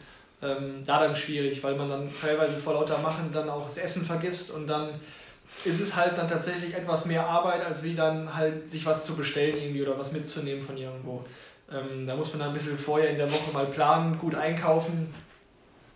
ähm, 0.41 0.83
da 0.85 0.99
dann 0.99 1.15
schwierig, 1.15 1.63
weil 1.63 1.75
man 1.75 1.89
dann 1.89 2.09
teilweise 2.19 2.57
vor 2.57 2.73
lauter 2.73 2.97
Machen 2.97 3.29
dann 3.31 3.49
auch 3.49 3.63
das 3.63 3.77
Essen 3.77 4.05
vergisst 4.05 4.51
und 4.51 4.67
dann 4.67 4.89
ist 5.65 5.81
es 5.81 5.95
halt 5.95 6.17
dann 6.17 6.27
tatsächlich 6.27 6.73
etwas 6.73 7.05
mehr 7.05 7.25
Arbeit, 7.25 7.63
als 7.63 7.83
wie 7.83 7.93
dann 7.93 8.33
halt 8.33 8.67
sich 8.67 8.85
was 8.85 9.05
zu 9.05 9.15
bestellen 9.15 9.57
irgendwie 9.57 9.81
oder 9.81 9.97
was 9.97 10.11
mitzunehmen 10.11 10.65
von 10.65 10.77
irgendwo. 10.77 11.23
Ähm, 11.71 12.07
da 12.07 12.15
muss 12.15 12.31
man 12.31 12.39
dann 12.39 12.49
ein 12.49 12.53
bisschen 12.53 12.77
vorher 12.77 13.11
in 13.11 13.17
der 13.17 13.31
Woche 13.31 13.51
mal 13.53 13.65
planen, 13.65 14.17
gut 14.17 14.35
einkaufen 14.35 15.13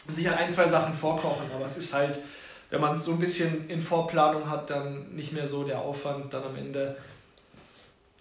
und 0.08 0.16
sich 0.16 0.28
halt 0.28 0.38
ein, 0.38 0.52
zwei 0.52 0.70
Sachen 0.70 0.94
vorkochen. 0.94 1.50
Aber 1.54 1.66
es 1.66 1.78
ist 1.78 1.94
halt, 1.94 2.20
wenn 2.76 2.82
man 2.82 2.98
es 2.98 3.06
so 3.06 3.12
ein 3.12 3.20
bisschen 3.20 3.70
in 3.70 3.82
Vorplanung 3.82 4.50
hat, 4.50 4.70
dann 4.70 5.16
nicht 5.16 5.32
mehr 5.32 5.48
so 5.48 5.64
der 5.64 5.80
Aufwand. 5.80 6.34
Dann 6.34 6.44
am 6.44 6.58
Ende 6.58 6.98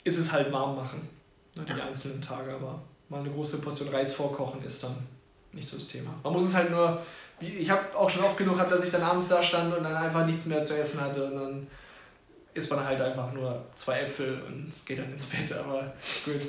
ist 0.04 0.16
es 0.16 0.32
halt 0.32 0.52
warm 0.52 0.76
machen, 0.76 1.08
ne, 1.56 1.64
die 1.66 1.80
einzelnen 1.80 2.22
Tage. 2.22 2.54
Aber 2.54 2.80
mal 3.08 3.18
eine 3.18 3.30
große 3.30 3.58
Portion 3.58 3.88
Reis 3.88 4.14
vorkochen 4.14 4.62
ist 4.64 4.84
dann 4.84 4.94
nicht 5.50 5.68
so 5.68 5.76
das 5.76 5.88
Thema. 5.88 6.14
Man 6.22 6.32
muss 6.32 6.44
es 6.44 6.54
halt 6.54 6.70
nur 6.70 7.02
ich 7.40 7.68
habe 7.68 7.80
auch 7.96 8.08
schon 8.08 8.22
oft 8.22 8.36
genug 8.36 8.54
gehabt, 8.54 8.70
dass 8.70 8.84
ich 8.84 8.92
dann 8.92 9.02
abends 9.02 9.26
da 9.26 9.42
stand 9.42 9.76
und 9.76 9.82
dann 9.82 9.96
einfach 9.96 10.24
nichts 10.24 10.46
mehr 10.46 10.62
zu 10.62 10.78
essen 10.78 11.00
hatte 11.00 11.24
und 11.24 11.34
dann 11.34 11.66
isst 12.54 12.70
man 12.70 12.84
halt 12.84 13.00
einfach 13.00 13.32
nur 13.32 13.64
zwei 13.74 14.02
Äpfel 14.02 14.40
und 14.46 14.72
geht 14.86 15.00
dann 15.00 15.10
ins 15.10 15.26
Bett, 15.26 15.52
aber 15.52 15.92
gut. 16.24 16.42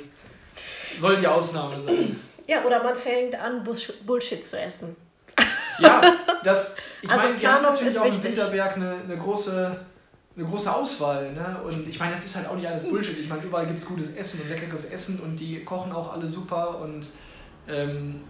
Soll 1.00 1.16
die 1.16 1.26
Ausnahme 1.26 1.82
sein. 1.82 2.20
Ja, 2.46 2.64
oder 2.64 2.84
man 2.84 2.94
fängt 2.94 3.34
an, 3.34 3.64
Bullshit 3.64 4.44
zu 4.44 4.60
essen. 4.60 4.94
Ja, 5.80 6.00
das, 6.44 6.76
ich 7.02 7.10
also 7.10 7.28
meine, 7.28 7.40
wir 7.40 7.52
haben 7.52 7.62
natürlich 7.62 7.98
auch 7.98 8.04
wichtig. 8.04 8.24
in 8.24 8.30
Winterberg 8.30 8.76
eine, 8.76 8.94
eine, 9.04 9.16
große, 9.16 9.80
eine 10.36 10.44
große 10.44 10.74
Auswahl. 10.74 11.32
Ne? 11.32 11.60
Und 11.64 11.88
ich 11.88 11.98
meine, 11.98 12.14
das 12.14 12.24
ist 12.24 12.36
halt 12.36 12.48
auch 12.48 12.56
nicht 12.56 12.66
alles 12.66 12.88
Bullshit. 12.88 13.18
Ich 13.18 13.28
meine, 13.28 13.44
überall 13.44 13.66
gibt 13.66 13.80
es 13.80 13.86
gutes 13.86 14.14
Essen 14.14 14.42
und 14.42 14.48
leckeres 14.48 14.90
Essen 14.90 15.20
und 15.20 15.38
die 15.38 15.64
kochen 15.64 15.92
auch 15.92 16.12
alle 16.12 16.28
super. 16.28 16.80
Und, 16.80 17.08
ähm, 17.68 18.24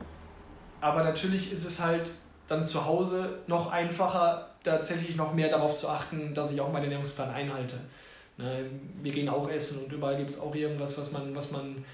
aber 0.81 1.05
natürlich 1.05 1.53
ist 1.53 1.67
es 1.67 1.81
halt 1.81 2.11
dann 2.49 2.65
zu 2.65 2.85
Hause 2.85 3.41
noch 3.47 3.73
einfacher, 3.73 4.51
tatsächlich 4.63 5.17
noch 5.17 5.35
mehr 5.35 5.49
darauf 5.49 5.77
zu 5.77 5.89
achten, 5.89 6.35
dass 6.35 6.53
ich 6.53 6.61
auch 6.61 6.73
meinen 6.73 6.85
Ernährungsplan 6.85 7.31
einhalte. 7.31 7.81
Ne, 8.39 8.67
wir 9.03 9.13
gehen 9.13 9.29
auch 9.29 9.49
essen 9.49 9.85
und 9.85 9.93
überall 9.93 10.17
gibt 10.17 10.31
es 10.31 10.39
auch 10.39 10.55
irgendwas, 10.55 10.99
was 10.99 11.13
man, 11.13 11.35
was 11.35 11.53
man 11.53 11.85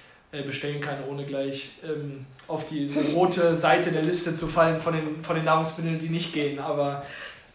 bestellen 0.40 0.80
kann, 0.80 1.04
ohne 1.04 1.26
gleich 1.26 1.72
ähm, 1.84 2.24
auf 2.48 2.66
die 2.68 2.90
rote 3.14 3.54
Seite 3.54 3.92
der 3.92 4.02
Liste 4.02 4.34
zu 4.34 4.46
fallen 4.46 4.80
von 4.80 4.94
den, 4.94 5.22
von 5.22 5.36
den 5.36 5.44
Nahrungsmitteln, 5.44 5.98
die 5.98 6.08
nicht 6.08 6.32
gehen. 6.32 6.58
Aber 6.58 7.04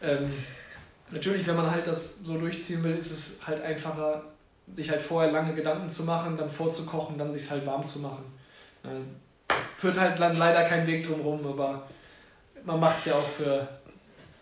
ähm, 0.01 0.31
natürlich, 1.09 1.47
wenn 1.47 1.55
man 1.55 1.71
halt 1.71 1.87
das 1.87 2.19
so 2.19 2.37
durchziehen 2.37 2.83
will, 2.83 2.95
ist 2.95 3.11
es 3.11 3.47
halt 3.47 3.63
einfacher, 3.63 4.23
sich 4.75 4.91
halt 4.91 5.01
vorher 5.01 5.31
lange 5.31 5.55
Gedanken 5.55 5.89
zu 5.89 6.03
machen, 6.03 6.37
dann 6.37 6.51
vorzukochen, 6.51 7.17
dann 7.17 7.31
sich 7.31 7.49
halt 7.49 7.65
warm 7.65 7.83
zu 7.83 7.99
machen. 7.99 8.25
Äh, 8.83 9.53
führt 9.77 9.99
halt 9.99 10.19
dann 10.19 10.37
leider 10.37 10.63
kein 10.63 10.85
Weg 10.85 11.07
drumherum, 11.07 11.47
aber 11.47 11.87
man 12.63 12.79
macht 12.79 12.99
es 12.99 13.05
ja 13.05 13.13
auch 13.13 13.27
für. 13.27 13.67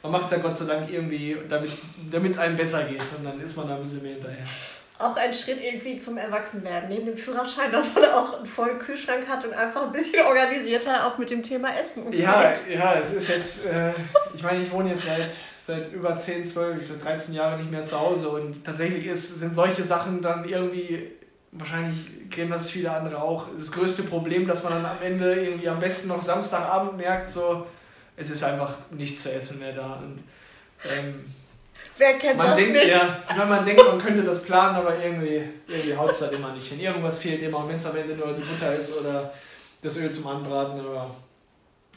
Man 0.04 0.12
macht 0.12 0.26
es 0.26 0.32
ja 0.32 0.38
Gott 0.38 0.56
sei 0.56 0.66
Dank 0.66 0.92
irgendwie, 0.92 1.38
damit 1.50 2.32
es 2.32 2.38
einem 2.38 2.56
besser 2.56 2.84
geht. 2.84 3.02
Und 3.18 3.24
dann 3.24 3.40
ist 3.40 3.56
man 3.58 3.68
da 3.68 3.76
ein 3.76 3.82
bisschen 3.82 4.04
mehr 4.04 4.14
hinterher. 4.14 4.46
Auch 4.98 5.18
ein 5.18 5.34
Schritt 5.34 5.62
irgendwie 5.62 5.98
zum 5.98 6.18
Erwachsenwerden. 6.18 6.90
Neben 6.90 7.06
dem 7.06 7.18
Führerschein, 7.18 7.72
dass 7.72 7.94
man 7.94 8.06
auch 8.06 8.38
einen 8.38 8.46
vollen 8.46 8.80
Kühlschrank 8.80 9.28
hat 9.28 9.44
und 9.44 9.54
einfach 9.54 9.84
ein 9.84 9.92
bisschen 9.92 10.26
organisierter 10.26 11.06
auch 11.06 11.18
mit 11.18 11.30
dem 11.30 11.44
Thema 11.44 11.78
Essen 11.78 12.04
umgeht. 12.04 12.22
Ja, 12.22 12.54
ja, 12.74 13.00
es 13.00 13.12
ist 13.12 13.30
jetzt. 13.30 13.66
Äh, 13.66 13.92
ich 14.34 14.44
meine, 14.44 14.64
ich 14.64 14.72
wohne 14.72 14.92
jetzt 14.92 15.06
seit 15.06 15.30
seit 15.66 15.92
über 15.94 16.16
10, 16.16 16.46
12, 16.46 16.82
ich 16.82 17.02
13 17.02 17.34
Jahren 17.34 17.60
nicht 17.60 17.72
mehr 17.72 17.84
zu 17.84 18.00
Hause 18.00 18.30
und 18.30 18.64
tatsächlich 18.64 19.08
ist, 19.08 19.40
sind 19.40 19.56
solche 19.56 19.84
Sachen 19.84 20.22
dann 20.22 20.48
irgendwie, 20.48 21.12
wahrscheinlich 21.52 22.30
kennen 22.30 22.52
das 22.52 22.70
viele 22.70 22.92
andere 22.92 23.22
auch, 23.22 23.48
das 23.58 23.72
größte 23.72 24.04
Problem, 24.04 24.48
dass 24.48 24.64
man 24.64 24.74
dann 24.74 24.86
am 24.86 24.98
Ende 25.04 25.34
irgendwie 25.34 25.68
am 25.68 25.80
besten 25.80 26.10
noch 26.10 26.22
Samstagabend 26.22 26.98
merkt, 26.98 27.30
so, 27.30 27.66
es 28.16 28.30
ist 28.30 28.44
einfach 28.44 28.76
nichts 28.92 29.24
zu 29.24 29.34
essen 29.34 29.60
mehr 29.60 29.74
da. 29.74 29.94
Und, 30.04 30.24
ähm, 30.86 31.26
Wer 31.98 32.18
kennt 32.18 32.38
man 32.38 32.48
das 32.48 32.58
denkt, 32.58 32.74
nicht? 32.74 32.88
Ja, 32.88 33.46
man 33.46 33.66
denkt, 33.66 33.86
man 33.86 34.02
könnte 34.02 34.24
das 34.24 34.44
planen, 34.44 34.76
aber 34.76 34.98
irgendwie, 34.98 35.44
irgendwie 35.68 35.96
haut 35.96 36.12
es 36.12 36.20
dann 36.20 36.34
immer 36.34 36.52
nicht 36.52 36.68
hin. 36.68 36.80
Irgendwas 36.80 37.20
fehlt 37.20 37.42
immer, 37.42 37.68
wenn 37.68 37.76
es 37.76 37.86
am 37.86 37.96
Ende 37.96 38.16
nur 38.16 38.28
die 38.28 38.42
Butter 38.42 38.76
ist 38.76 38.98
oder 38.98 39.34
das 39.82 39.98
Öl 39.98 40.12
zum 40.12 40.28
Anbraten. 40.28 40.86
Oder, 40.86 41.10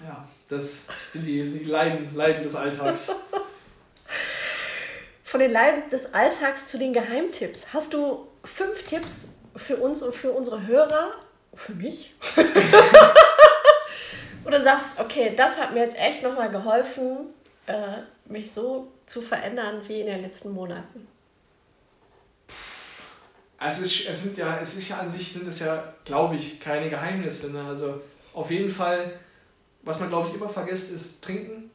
ja, 0.03 0.29
das 0.49 0.85
sind 1.09 1.27
die, 1.27 1.45
sind 1.45 1.65
die 1.65 1.71
Leiden, 1.71 2.15
Leiden 2.15 2.43
des 2.43 2.55
Alltags. 2.55 3.09
Von 5.25 5.41
den 5.41 5.51
Leiden 5.51 5.91
des 5.91 6.15
Alltags 6.15 6.67
zu 6.67 6.79
den 6.79 6.93
Geheimtipps. 6.93 7.75
Hast 7.75 7.93
du 7.93 8.29
fünf 8.45 8.85
Tipps 8.85 9.41
für 9.57 9.77
uns 9.77 10.03
und 10.03 10.15
für 10.15 10.31
unsere 10.31 10.67
Hörer? 10.67 11.13
Für 11.55 11.75
mich? 11.75 12.13
Oder 14.45 14.61
sagst, 14.61 15.01
okay, 15.01 15.33
das 15.37 15.61
hat 15.61 15.75
mir 15.75 15.81
jetzt 15.81 15.99
echt 15.99 16.23
nochmal 16.23 16.51
geholfen, 16.51 17.35
äh, 17.67 17.99
mich 18.27 18.53
so 18.53 18.93
zu 19.09 19.23
verändern 19.23 19.81
wie 19.87 20.01
in 20.01 20.07
den 20.07 20.23
letzten 20.23 20.51
Monaten? 20.51 21.09
Es 23.61 23.81
ist, 23.81 24.09
es 24.09 24.23
sind 24.23 24.39
ja, 24.39 24.59
es 24.61 24.77
ist 24.77 24.89
ja 24.89 24.99
an 24.99 25.11
sich 25.11 25.33
sind 25.33 25.49
es 25.49 25.59
ja, 25.59 25.95
glaube 26.05 26.37
ich, 26.37 26.61
keine 26.61 26.89
Geheimnisse. 26.89 27.51
Ne? 27.51 27.65
Also 27.65 28.01
auf 28.33 28.51
jeden 28.51 28.71
Fall, 28.71 29.19
was 29.83 29.99
man 29.99 30.11
glaube 30.11 30.29
ich 30.29 30.35
immer 30.35 30.49
vergisst, 30.49 30.93
ist 30.93 31.25
trinken. 31.25 31.71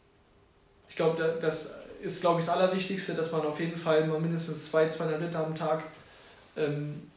Ich 0.87 0.95
glaube, 0.95 1.39
das 1.41 1.81
ist 2.01 2.21
glaube 2.21 2.39
ich 2.39 2.45
das 2.45 2.55
Allerwichtigste, 2.55 3.15
dass 3.15 3.31
man 3.31 3.41
auf 3.41 3.59
jeden 3.59 3.77
Fall 3.77 4.07
mal 4.07 4.19
mindestens 4.19 4.71
2, 4.71 4.89
200 4.89 5.21
Liter 5.21 5.45
am 5.45 5.55
Tag 5.55 5.83
ähm, 6.55 7.11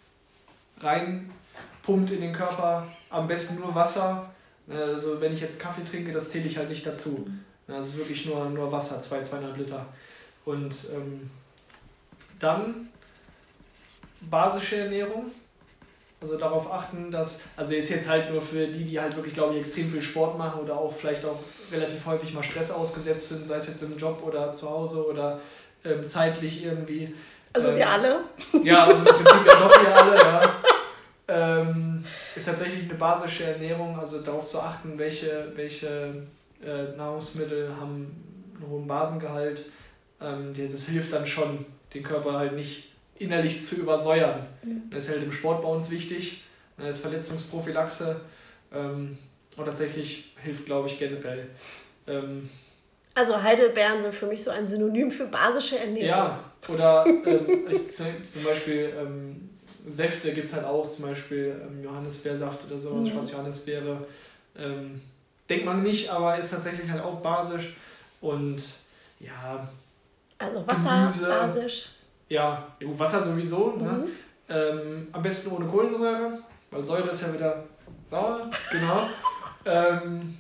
reinpumpt 0.81 2.11
in 2.11 2.23
den 2.23 2.33
Körper. 2.33 2.89
Am 3.11 3.29
besten 3.29 3.61
nur 3.61 3.75
Wasser. 3.75 4.33
Also 4.69 5.21
wenn 5.21 5.33
ich 5.33 5.41
jetzt 5.41 5.61
Kaffee 5.61 5.85
trinke, 5.85 6.13
das 6.13 6.31
zähle 6.31 6.47
ich 6.47 6.57
halt 6.57 6.71
nicht 6.71 6.85
dazu. 6.85 7.29
Das 7.69 7.87
ist 7.87 7.97
wirklich 7.97 8.27
nur, 8.27 8.49
nur 8.51 8.71
Wasser, 8.71 9.01
2, 9.01 9.23
200 9.23 9.57
Liter. 9.57 9.87
Und 10.47 10.75
ähm, 10.95 11.29
dann 12.39 12.89
basische 14.23 14.77
Ernährung. 14.77 15.27
Also 16.21 16.39
darauf 16.39 16.73
achten, 16.73 17.11
dass, 17.11 17.43
also 17.57 17.75
ist 17.75 17.91
jetzt 17.91 18.09
halt 18.09 18.31
nur 18.31 18.41
für 18.41 18.67
die, 18.67 18.85
die 18.85 18.99
halt 18.99 19.15
wirklich, 19.17 19.35
glaube 19.35 19.53
ich, 19.53 19.61
extrem 19.61 19.91
viel 19.91 20.01
Sport 20.01 20.39
machen 20.39 20.63
oder 20.63 20.79
auch 20.79 20.95
vielleicht 20.95 21.25
auch 21.27 21.39
relativ 21.71 22.07
häufig 22.07 22.33
mal 22.33 22.43
Stress 22.43 22.71
ausgesetzt 22.71 23.29
sind, 23.29 23.47
sei 23.47 23.57
es 23.57 23.67
jetzt 23.67 23.83
im 23.83 23.99
Job 23.99 24.23
oder 24.25 24.53
zu 24.55 24.71
Hause 24.71 25.07
oder 25.07 25.41
ähm, 25.85 26.07
zeitlich 26.07 26.65
irgendwie. 26.65 27.15
Also 27.53 27.69
ähm, 27.69 27.77
wir 27.77 27.91
alle? 27.91 28.21
Ja, 28.63 28.85
also 28.87 29.05
im 29.09 29.15
Prinzip 29.15 29.47
ja 29.47 29.55
doch 29.61 29.83
wir 29.83 29.95
alle, 29.95 30.17
ja. 30.17 30.55
Ähm, 31.29 32.05
ist 32.35 32.47
tatsächlich 32.47 32.85
eine 32.85 32.95
basische 32.95 33.45
Ernährung, 33.45 33.99
also 33.99 34.21
darauf 34.21 34.47
zu 34.47 34.61
achten, 34.61 34.99
welche, 34.99 35.53
welche 35.55 36.23
äh, 36.65 36.97
Nahrungsmittel 36.97 37.69
haben 37.79 38.25
einen 38.57 38.71
hohen 38.71 38.87
Basengehalt. 38.87 39.67
Ähm, 40.21 40.55
das 40.71 40.89
hilft 40.89 41.13
dann 41.13 41.27
schon, 41.27 41.65
den 41.95 42.03
Körper 42.03 42.35
halt 42.35 42.55
nicht 42.55 42.93
innerlich 43.19 43.63
zu 43.63 43.77
übersäuern. 43.77 44.47
Mhm. 44.63 44.91
Das 44.91 45.05
ist 45.05 45.11
halt 45.11 45.23
im 45.23 45.33
Sport 45.33 45.63
bei 45.63 45.69
uns 45.69 45.91
wichtig. 45.91 46.43
Das 46.77 46.97
ist 46.97 47.03
Verletzungsprophylaxe. 47.03 48.21
Ähm, 48.73 49.19
und 49.57 49.65
tatsächlich 49.65 50.35
hilft, 50.43 50.67
glaube 50.67 50.89
ich, 50.89 50.99
generell. 50.99 51.49
Ähm, 52.07 52.51
also 53.15 53.43
Heidelbeeren 53.43 54.03
sind 54.03 54.15
für 54.15 54.27
mich 54.27 54.43
so 54.43 54.51
ein 54.51 54.67
Synonym 54.67 55.11
für 55.11 55.27
basische 55.27 55.79
Ernährung. 55.79 56.09
Ja, 56.09 56.45
oder 56.69 57.07
ähm, 57.07 57.67
ich, 57.71 57.95
zum 57.95 58.45
Beispiel 58.45 58.93
ähm, 58.99 59.49
Säfte 59.89 60.35
gibt 60.35 60.49
es 60.49 60.55
halt 60.55 60.67
auch, 60.67 60.91
zum 60.91 61.07
Beispiel 61.07 61.59
ähm, 61.67 61.83
Johannisbeersaft 61.83 62.67
oder 62.67 62.79
sowas, 62.79 63.03
mhm. 63.03 63.11
Schwarz-Johannisbeere. 63.11 64.07
Denkt 65.51 65.67
man 65.67 65.83
nicht, 65.83 66.11
aber 66.11 66.39
ist 66.39 66.51
tatsächlich 66.51 66.91
halt 66.91 67.03
auch 67.03 67.21
basisch. 67.21 67.77
Und 68.23 68.63
ja. 69.21 69.69
Also 70.39 70.67
Wasser, 70.67 70.99
Gemüse, 70.99 71.29
basisch. 71.29 71.89
Ja, 72.29 72.67
Wasser 72.81 73.23
sowieso. 73.23 73.77
Ne? 73.77 73.85
Mhm. 73.85 73.99
Ne? 73.99 74.09
Ähm, 74.49 75.09
am 75.13 75.23
besten 75.23 75.51
ohne 75.53 75.67
Kohlensäure, 75.67 76.39
weil 76.71 76.85
Säure 76.85 77.11
ist 77.11 77.23
ja 77.23 77.33
wieder 77.33 77.65
sauer. 78.07 78.49
genau. 78.71 79.09
ähm, 79.65 80.37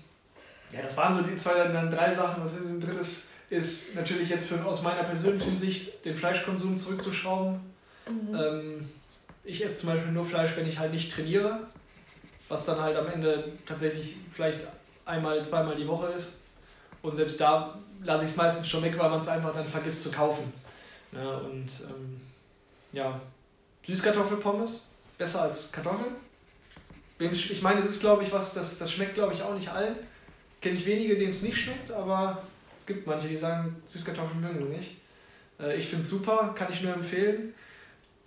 ja, 0.73 0.83
das 0.83 0.97
waren 0.97 1.15
so 1.15 1.23
die 1.23 1.37
zwei, 1.37 1.55
dann 1.69 1.91
drei 1.91 2.15
Sachen. 2.15 2.43
Was 2.43 2.55
ist 2.55 2.67
ein 2.67 2.81
drittes? 2.81 3.31
Ist 3.49 3.95
natürlich 3.95 4.29
jetzt 4.29 4.49
für, 4.49 4.65
aus 4.65 4.83
meiner 4.83 5.05
persönlichen 5.05 5.57
Sicht 5.57 6.05
den 6.05 6.17
Fleischkonsum 6.17 6.76
zurückzuschrauben. 6.76 7.61
Mhm. 8.09 8.35
Ähm, 8.35 8.91
ich 9.45 9.65
esse 9.65 9.79
zum 9.79 9.91
Beispiel 9.91 10.12
nur 10.12 10.25
Fleisch, 10.25 10.57
wenn 10.57 10.69
ich 10.69 10.79
halt 10.79 10.93
nicht 10.93 11.12
trainiere, 11.12 11.61
was 12.49 12.65
dann 12.65 12.81
halt 12.81 12.97
am 12.97 13.07
Ende 13.07 13.53
tatsächlich 13.65 14.17
vielleicht 14.33 14.59
einmal, 15.05 15.45
zweimal 15.45 15.76
die 15.76 15.87
Woche 15.87 16.09
ist. 16.09 16.38
Und 17.07 17.15
selbst 17.15 17.41
da 17.41 17.79
lasse 18.03 18.25
ich 18.25 18.33
es 18.33 18.37
meistens 18.37 18.67
schon 18.67 18.83
weg, 18.83 18.99
weil 18.99 19.09
man 19.09 19.21
es 19.21 19.29
einfach 19.29 19.55
dann 19.55 19.69
vergisst 19.69 20.03
zu 20.03 20.11
kaufen. 20.11 20.53
Ja, 21.13 21.37
und 21.37 21.69
ähm, 21.89 22.21
ja, 22.93 23.21
Süßkartoffelpommes, 23.87 24.87
besser 25.17 25.43
als 25.43 25.71
Kartoffeln. 25.71 26.17
Ich 27.19 27.63
meine, 27.63 27.81
es 27.81 27.89
ist, 27.89 28.01
glaube 28.01 28.25
ich, 28.25 28.33
was, 28.33 28.55
das, 28.55 28.79
das 28.79 28.93
schmeckt, 28.93 29.15
glaube 29.15 29.33
ich, 29.33 29.41
auch 29.41 29.55
nicht 29.55 29.69
allen. 29.69 29.95
Kenne 30.61 30.77
ich 30.77 30.85
wenige, 30.85 31.17
denen 31.17 31.31
es 31.31 31.43
nicht 31.43 31.57
schmeckt, 31.57 31.93
aber 31.93 32.43
es 32.77 32.87
gibt 32.87 33.07
manche, 33.07 33.29
die 33.29 33.37
sagen, 33.37 33.81
Süßkartoffeln 33.87 34.41
mögen 34.41 34.59
sie 34.59 34.77
nicht. 34.77 34.97
Äh, 35.61 35.77
ich 35.77 35.87
finde 35.87 36.03
es 36.03 36.11
super, 36.11 36.57
kann 36.59 36.73
ich 36.73 36.83
nur 36.83 36.93
empfehlen. 36.93 37.55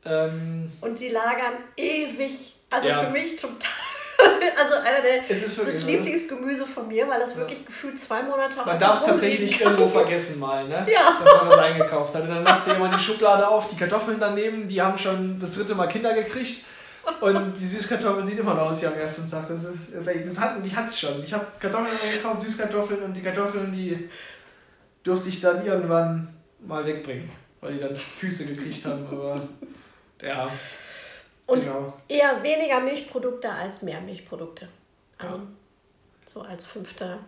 Ähm, 0.06 0.72
und 0.80 0.98
sie 0.98 1.10
lagern 1.10 1.56
ewig. 1.76 2.56
Also 2.70 2.88
ja. 2.88 3.04
für 3.04 3.12
mich 3.12 3.36
total 3.36 3.89
also 4.60 4.76
einer 4.76 5.02
der 5.02 5.22
das 5.28 5.86
Lieblingsgemüse 5.86 6.66
von 6.66 6.88
mir, 6.88 7.08
weil 7.08 7.20
das 7.20 7.36
wirklich 7.36 7.60
ja. 7.60 7.66
gefühlt 7.66 7.98
zwei 7.98 8.24
Monate 8.24 8.58
Man 8.66 8.80
darf 8.80 9.00
es 9.00 9.06
tatsächlich 9.06 9.62
irgendwo 9.62 9.88
vergessen 9.88 10.40
mal, 10.40 10.68
ne? 10.68 10.86
Ja. 10.92 11.18
Dass 11.24 11.42
man 11.42 11.50
das 11.50 11.60
eingekauft 11.60 12.16
hat. 12.16 12.24
Und 12.24 12.30
dann 12.30 12.44
machst 12.44 12.68
du 12.68 12.72
immer 12.72 12.90
die 12.90 13.00
Schublade 13.00 13.48
auf, 13.48 13.70
die 13.70 13.76
Kartoffeln 13.76 14.18
daneben, 14.20 14.68
die 14.68 14.82
haben 14.82 14.98
schon 14.98 15.40
das 15.40 15.54
dritte 15.54 15.76
Mal 15.76 15.88
Kinder 15.88 16.14
gekriegt. 16.14 16.66
Und 17.22 17.54
die 17.60 17.68
Süßkartoffeln 17.68 18.26
sehen 18.26 18.38
immer 18.38 18.54
noch 18.54 18.70
aus 18.70 18.82
wie 18.82 18.88
am 18.88 18.94
ersten 18.94 19.30
Tag. 19.30 19.48
Das, 19.48 19.64
ist, 19.64 19.94
das, 19.94 20.06
das 20.06 20.40
hat, 20.40 20.58
ich 20.64 20.76
hatte 20.76 20.90
es 20.90 21.00
schon. 21.00 21.24
Ich 21.24 21.34
habe 21.34 21.46
Kartoffeln 21.60 21.98
eingekauft, 22.06 22.42
Süßkartoffeln 22.42 23.04
und 23.04 23.14
die 23.14 23.22
Kartoffeln, 23.22 23.72
die 23.72 24.10
durfte 25.04 25.30
ich 25.30 25.42
dann 25.42 25.66
irgendwann 25.66 26.28
mal 26.66 26.86
wegbringen, 26.86 27.32
weil 27.62 27.74
die 27.74 27.80
dann 27.80 27.96
Füße 27.96 28.46
gekriegt 28.46 28.86
haben. 28.86 29.08
Aber 29.12 29.42
ja. 30.22 30.52
Und 31.50 31.62
genau. 31.64 31.94
eher 32.08 32.44
weniger 32.44 32.80
Milchprodukte 32.80 33.50
als 33.50 33.82
mehr 33.82 34.00
Milchprodukte. 34.02 34.70
Also 35.18 35.36
ja. 35.36 35.42
so 36.26 36.42
als 36.42 36.64
fünfter. 36.64 37.20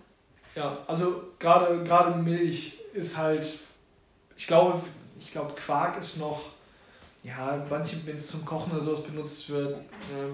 Ja, 0.55 0.77
also 0.87 1.23
gerade 1.39 1.83
gerade 1.83 2.17
Milch 2.17 2.79
ist 2.93 3.17
halt, 3.17 3.47
ich 4.37 4.47
glaube, 4.47 4.81
ich 5.19 5.31
glaube 5.31 5.53
Quark 5.53 5.99
ist 5.99 6.17
noch, 6.17 6.41
ja, 7.23 7.65
manche, 7.69 7.97
wenn 8.05 8.17
es 8.17 8.27
zum 8.27 8.45
Kochen 8.45 8.73
oder 8.73 8.81
sowas 8.81 9.03
benutzt 9.03 9.49
wird, 9.49 9.75
äh, 9.75 10.33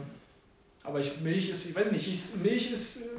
aber 0.84 1.00
ich, 1.00 1.20
Milch 1.20 1.50
ist, 1.50 1.70
ich 1.70 1.76
weiß 1.76 1.92
nicht, 1.92 2.08
ich, 2.08 2.42
Milch 2.42 2.72
ist, 2.72 3.02
äh, 3.02 3.10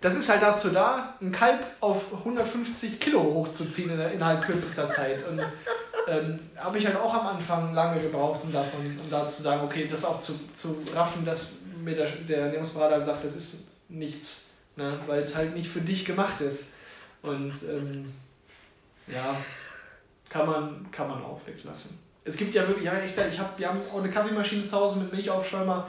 das 0.00 0.14
ist 0.14 0.28
halt 0.28 0.42
dazu 0.42 0.70
da, 0.70 1.16
ein 1.20 1.32
Kalb 1.32 1.60
auf 1.80 2.12
150 2.12 2.98
Kilo 2.98 3.22
hochzuziehen 3.22 3.90
in, 3.90 4.00
innerhalb 4.00 4.42
kürzester 4.42 4.90
Zeit. 4.90 5.26
Und 5.28 5.40
ähm, 6.08 6.38
habe 6.56 6.78
ich 6.78 6.86
halt 6.86 6.96
auch 6.96 7.14
am 7.14 7.26
Anfang 7.28 7.74
lange 7.74 8.00
gebraucht, 8.00 8.40
um, 8.42 8.52
davon, 8.52 8.80
um 9.02 9.10
da 9.10 9.26
zu 9.26 9.42
sagen, 9.42 9.62
okay, 9.64 9.88
das 9.90 10.04
auch 10.04 10.18
zu, 10.18 10.34
zu 10.52 10.82
raffen, 10.94 11.24
dass 11.24 11.52
mir 11.82 11.94
der, 11.94 12.08
der 12.08 12.38
Ernährungsberater 12.46 12.96
halt 12.96 13.04
sagt, 13.04 13.24
das 13.24 13.36
ist 13.36 13.70
nichts, 13.88 14.50
ne? 14.76 14.92
weil 15.06 15.20
es 15.20 15.36
halt 15.36 15.54
nicht 15.54 15.68
für 15.68 15.80
dich 15.80 16.04
gemacht 16.04 16.40
ist. 16.40 16.68
Und 17.22 17.52
ähm, 17.68 18.12
ja, 19.06 19.36
kann 20.28 20.46
man, 20.46 20.86
kann 20.90 21.08
man 21.08 21.22
auch 21.22 21.40
weglassen. 21.46 21.98
Es 22.24 22.36
gibt 22.36 22.54
ja 22.54 22.66
wirklich, 22.66 22.86
ja, 22.86 23.00
ich 23.04 23.12
sag, 23.12 23.30
ich 23.30 23.38
hab, 23.38 23.58
wir 23.58 23.68
haben 23.68 23.80
auch 23.92 23.98
eine 23.98 24.10
Kaffeemaschine 24.10 24.64
zu 24.64 24.76
Hause 24.76 24.98
mit 25.00 25.12
Milchaufschäumer. 25.12 25.86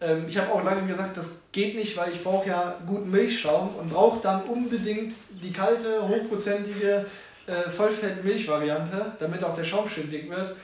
Ähm, 0.00 0.26
ich 0.28 0.36
habe 0.36 0.52
auch 0.52 0.64
lange 0.64 0.86
gesagt, 0.86 1.16
das 1.16 1.48
geht 1.52 1.76
nicht, 1.76 1.96
weil 1.96 2.12
ich 2.12 2.22
brauche 2.22 2.48
ja 2.48 2.76
guten 2.86 3.10
Milchschaum 3.10 3.74
und 3.76 3.90
brauche 3.90 4.20
dann 4.20 4.42
unbedingt 4.44 5.14
die 5.30 5.52
kalte, 5.52 6.06
hochprozentige 6.06 7.06
äh, 7.46 7.70
Vollfett-Milch-Variante, 7.70 9.12
damit 9.18 9.44
auch 9.44 9.54
der 9.54 9.64
Schaum 9.64 9.88
schön 9.88 10.10
dick 10.10 10.28
wird. 10.30 10.56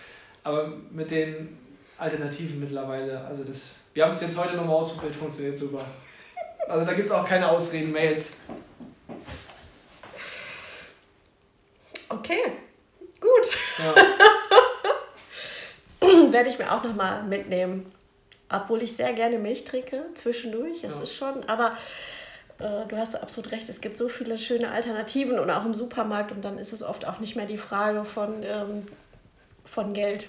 Aber 0.44 0.72
mit 0.90 1.10
den 1.10 1.58
Alternativen 1.98 2.58
mittlerweile, 2.58 3.24
also 3.24 3.44
das, 3.44 3.76
wir 3.94 4.04
haben 4.04 4.12
es 4.12 4.20
jetzt 4.20 4.36
heute 4.36 4.56
nochmal 4.56 4.76
ausprobiert, 4.76 5.14
funktioniert 5.14 5.56
super. 5.56 5.84
Also 6.68 6.84
da 6.86 6.92
gibt 6.94 7.08
es 7.08 7.14
auch 7.14 7.26
keine 7.26 7.48
Ausreden 7.48 7.92
mehr 7.92 8.10
jetzt. 8.10 8.38
Okay, 12.08 12.40
gut. 13.20 13.58
Ja. 13.78 13.94
Werde 16.32 16.50
ich 16.50 16.58
mir 16.58 16.70
auch 16.72 16.82
nochmal 16.82 17.22
mitnehmen. 17.22 17.92
Obwohl 18.50 18.82
ich 18.82 18.94
sehr 18.94 19.12
gerne 19.14 19.38
Milch 19.38 19.64
trinke 19.64 20.04
zwischendurch, 20.14 20.82
das 20.82 20.96
ja. 20.96 21.02
ist 21.02 21.14
schon, 21.14 21.48
aber 21.48 21.76
äh, 22.62 22.88
du 22.88 22.96
hast 22.96 23.14
absolut 23.14 23.52
recht, 23.52 23.68
es 23.68 23.80
gibt 23.80 23.96
so 23.96 24.08
viele 24.08 24.38
schöne 24.38 24.70
Alternativen 24.70 25.38
und 25.38 25.50
auch 25.50 25.64
im 25.64 25.74
Supermarkt 25.74 26.32
und 26.32 26.44
dann 26.44 26.58
ist 26.58 26.72
es 26.72 26.82
oft 26.82 27.06
auch 27.06 27.20
nicht 27.20 27.36
mehr 27.36 27.46
die 27.46 27.58
Frage 27.58 28.04
von, 28.04 28.42
ähm, 28.42 28.86
von 29.64 29.92
Geld. 29.94 30.28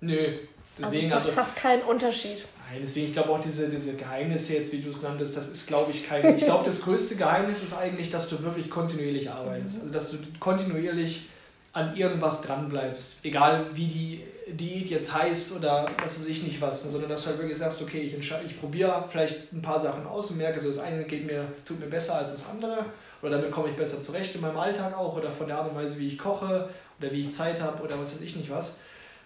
Nö, 0.00 0.38
deswegen 0.78 0.84
also, 0.84 0.98
es 0.98 1.08
macht 1.08 1.20
also, 1.20 1.32
fast 1.32 1.56
keinen 1.56 1.82
Unterschied. 1.82 2.44
Nein, 2.70 2.80
deswegen, 2.82 3.06
ich 3.06 3.12
glaube 3.12 3.30
auch 3.30 3.40
diese, 3.40 3.68
diese 3.68 3.94
Geheimnisse 3.94 4.54
jetzt, 4.54 4.72
wie 4.72 4.80
du 4.80 4.90
es 4.90 5.02
nanntest, 5.02 5.36
das 5.36 5.48
ist, 5.48 5.66
glaube 5.66 5.90
ich, 5.90 6.06
kein. 6.06 6.36
ich 6.36 6.44
glaube, 6.44 6.64
das 6.64 6.82
größte 6.82 7.16
Geheimnis 7.16 7.62
ist 7.62 7.74
eigentlich, 7.76 8.10
dass 8.10 8.28
du 8.28 8.42
wirklich 8.42 8.68
kontinuierlich 8.68 9.30
arbeitest. 9.30 9.76
Mhm. 9.76 9.80
Also, 9.82 9.92
dass 9.92 10.10
du 10.10 10.18
kontinuierlich 10.38 11.28
an 11.72 11.96
irgendwas 11.96 12.42
dran 12.42 12.68
bleibst. 12.68 13.16
Egal 13.22 13.66
wie 13.74 13.86
die 13.86 14.24
Diät 14.52 14.88
jetzt 14.88 15.12
heißt 15.12 15.56
oder 15.56 15.90
was 16.02 16.20
weiß 16.20 16.28
ich 16.28 16.42
nicht 16.42 16.60
was, 16.60 16.84
ne, 16.84 16.90
sondern 16.90 17.10
dass 17.10 17.24
du 17.24 17.30
halt 17.30 17.38
wirklich 17.38 17.58
sagst, 17.58 17.82
okay, 17.82 18.00
ich, 18.00 18.14
ich 18.14 18.60
probiere 18.60 19.04
vielleicht 19.08 19.52
ein 19.52 19.62
paar 19.62 19.78
Sachen 19.78 20.06
aus 20.06 20.30
und 20.30 20.38
merke, 20.38 20.60
so 20.60 20.68
das 20.68 20.78
eine 20.78 21.04
geht 21.04 21.26
mir, 21.26 21.46
tut 21.64 21.80
mir 21.80 21.86
besser 21.86 22.16
als 22.16 22.32
das 22.32 22.48
andere 22.48 22.84
oder 23.20 23.32
damit 23.32 23.50
komme 23.50 23.68
ich 23.68 23.76
besser 23.76 24.00
zurecht 24.00 24.34
in 24.34 24.40
meinem 24.40 24.56
Alltag 24.56 24.96
auch 24.96 25.16
oder 25.16 25.30
von 25.30 25.48
der 25.48 25.58
Art 25.58 25.70
und 25.70 25.76
Weise, 25.76 25.98
wie 25.98 26.08
ich 26.08 26.18
koche 26.18 26.68
oder 26.98 27.12
wie 27.12 27.22
ich 27.22 27.32
Zeit 27.32 27.60
habe 27.60 27.82
oder 27.82 27.98
was 27.98 28.14
weiß 28.14 28.22
ich 28.22 28.36
nicht 28.36 28.50
was, 28.50 28.76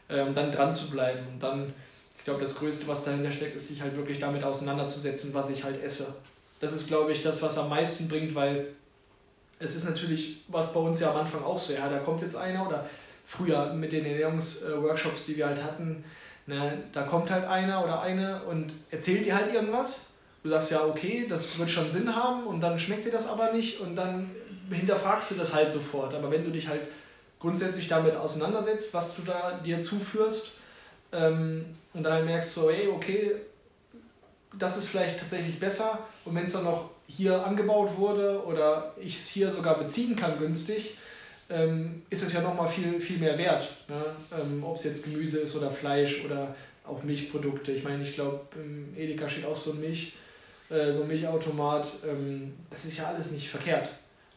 ähm, 0.09 0.35
dann 0.35 0.51
dran 0.51 0.73
zu 0.73 0.91
bleiben 0.91 1.27
und 1.33 1.43
dann, 1.43 1.73
ich 2.19 2.25
glaube, 2.25 2.41
das 2.41 2.57
Größte, 2.57 2.89
was 2.89 3.05
dahinter 3.05 3.33
steckt, 3.33 3.57
ist 3.57 3.69
sich 3.69 3.83
halt 3.83 3.97
wirklich 3.97 4.19
damit 4.19 4.45
auseinanderzusetzen, 4.45 5.35
was 5.35 5.51
ich 5.51 5.65
halt 5.65 5.83
esse. 5.83 6.15
Das 6.61 6.73
ist, 6.73 6.87
glaube 6.87 7.13
ich, 7.13 7.23
das, 7.23 7.43
was 7.43 7.59
am 7.59 7.69
meisten 7.69 8.09
bringt, 8.09 8.35
weil 8.35 8.69
es 9.59 9.75
ist 9.75 9.85
natürlich, 9.85 10.43
was 10.49 10.73
bei 10.73 10.81
uns 10.81 11.01
ja 11.01 11.11
am 11.11 11.19
Anfang 11.19 11.43
auch 11.45 11.59
so, 11.59 11.73
ja, 11.73 11.89
da 11.89 11.99
kommt 11.99 12.23
jetzt 12.23 12.37
einer 12.37 12.67
oder 12.67 12.85
früher 13.25 13.73
mit 13.75 13.93
den 13.93 14.05
Ernährungsworkshops, 14.05 15.27
die 15.27 15.37
wir 15.37 15.47
halt 15.47 15.63
hatten, 15.63 16.05
ne, 16.47 16.83
da 16.93 17.03
kommt 17.03 17.31
halt 17.31 17.45
einer 17.45 17.83
oder 17.85 18.01
eine 18.03 18.43
und 18.45 18.73
erzählt 18.91 19.25
dir 19.27 19.37
halt 19.37 19.53
irgendwas. 19.53 20.11
Du 20.43 20.49
sagst 20.49 20.73
ja, 20.73 20.85
okay, 20.85 21.27
das 21.29 21.57
wird 21.59 21.71
schon 21.71 21.91
Sinn 21.91 22.15
haben 22.15 22.47
und 22.47 22.61
dann 22.61 22.79
schmeckt 22.79 23.07
dir 23.07 23.13
das 23.13 23.29
aber 23.29 23.53
nicht 23.53 23.81
und 23.81 23.95
dann 23.95 24.31
hinterfragst 24.71 25.31
du 25.31 25.35
das 25.37 25.55
halt 25.55 25.71
sofort. 25.71 26.15
Aber 26.15 26.31
wenn 26.31 26.45
du 26.45 26.51
dich 26.51 26.69
halt 26.69 26.83
grundsätzlich 27.39 27.89
damit 27.89 28.17
auseinandersetzt, 28.17 28.93
was 28.95 29.17
du 29.17 29.23
da 29.23 29.61
dir 29.65 29.81
zuführst 29.81 30.55
ähm, 31.13 31.65
und 31.93 32.03
dann 32.03 32.25
merkst 32.25 32.55
so, 32.55 32.71
ey, 32.71 32.89
okay, 32.89 33.37
das 34.59 34.77
ist 34.77 34.89
vielleicht 34.89 35.19
tatsächlich 35.19 35.59
besser 35.59 35.99
und 36.25 36.35
wenn 36.35 36.47
es 36.47 36.53
dann 36.53 36.65
noch 36.65 36.91
hier 37.07 37.45
angebaut 37.45 37.97
wurde 37.97 38.45
oder 38.45 38.95
ich 39.01 39.17
es 39.17 39.29
hier 39.29 39.51
sogar 39.51 39.79
beziehen 39.79 40.17
kann 40.17 40.39
günstig, 40.39 40.97
ähm, 41.53 42.03
ist 42.09 42.23
es 42.23 42.33
ja 42.33 42.41
nochmal 42.41 42.69
viel, 42.69 43.01
viel 43.01 43.19
mehr 43.19 43.37
wert. 43.37 43.69
Ne? 43.89 44.03
Ähm, 44.33 44.65
Ob 44.65 44.77
es 44.77 44.85
jetzt 44.85 45.05
Gemüse 45.05 45.41
ist 45.41 45.55
oder 45.57 45.71
Fleisch 45.71 46.25
oder 46.25 46.55
auch 46.85 47.03
Milchprodukte. 47.03 47.73
Ich 47.73 47.85
meine, 47.85 48.03
ich 48.03 48.15
glaube, 48.15 48.41
im 48.57 48.95
Edeka 48.97 49.29
steht 49.29 49.45
auch 49.45 49.57
so 49.57 49.73
ein, 49.73 49.81
Milch, 49.81 50.15
äh, 50.71 50.93
so 50.93 51.03
ein 51.03 51.09
Milchautomat. 51.09 51.87
Ähm, 52.09 52.55
das 52.71 52.85
ist 52.85 52.99
ja 52.99 53.09
alles 53.09 53.31
nicht 53.31 53.49
verkehrt. 53.49 53.89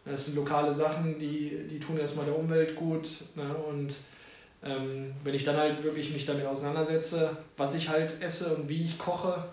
Das 0.06 0.26
sind 0.26 0.36
lokale 0.36 0.74
Sachen, 0.74 1.18
die, 1.18 1.68
die 1.70 1.80
tun 1.80 1.98
erstmal 1.98 2.26
der 2.26 2.38
Umwelt 2.38 2.76
gut. 2.76 3.08
Ne? 3.34 3.56
Und 3.56 3.96
ähm, 4.64 5.14
wenn 5.24 5.34
ich 5.34 5.46
dann 5.46 5.58
halt 5.58 5.84
wirklich 5.84 6.12
mich 6.12 6.26
damit 6.26 6.46
auseinandersetze, 6.46 7.36
was 7.58 7.74
ich 7.76 7.90
halt 7.90 8.22
esse 8.22 8.56
und 8.56 8.70
wie 8.70 8.84
ich 8.84 8.98
koche, 8.98 9.46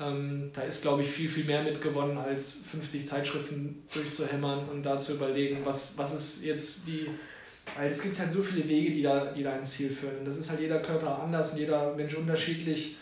ähm, 0.00 0.50
da 0.54 0.62
ist, 0.62 0.82
glaube 0.82 1.02
ich, 1.02 1.08
viel, 1.08 1.28
viel 1.28 1.44
mehr 1.44 1.62
mitgewonnen, 1.62 2.18
als 2.18 2.64
50 2.70 3.06
Zeitschriften 3.06 3.82
durchzuhämmern 3.92 4.68
und 4.68 4.82
da 4.82 4.98
zu 4.98 5.14
überlegen, 5.14 5.58
was, 5.64 5.98
was 5.98 6.14
ist 6.14 6.44
jetzt 6.44 6.86
die. 6.86 7.08
Weil 7.76 7.90
es 7.90 8.02
gibt 8.02 8.18
halt 8.18 8.32
so 8.32 8.42
viele 8.42 8.66
Wege, 8.68 8.92
die 8.92 9.02
da, 9.02 9.26
die 9.26 9.42
da 9.42 9.56
ins 9.56 9.72
Ziel 9.72 9.90
führen. 9.90 10.18
Und 10.20 10.24
das 10.24 10.38
ist 10.38 10.48
halt 10.48 10.60
jeder 10.60 10.80
Körper 10.80 11.20
anders 11.20 11.52
und 11.52 11.58
jeder 11.58 11.94
Mensch 11.94 12.14
unterschiedlich. 12.14 12.96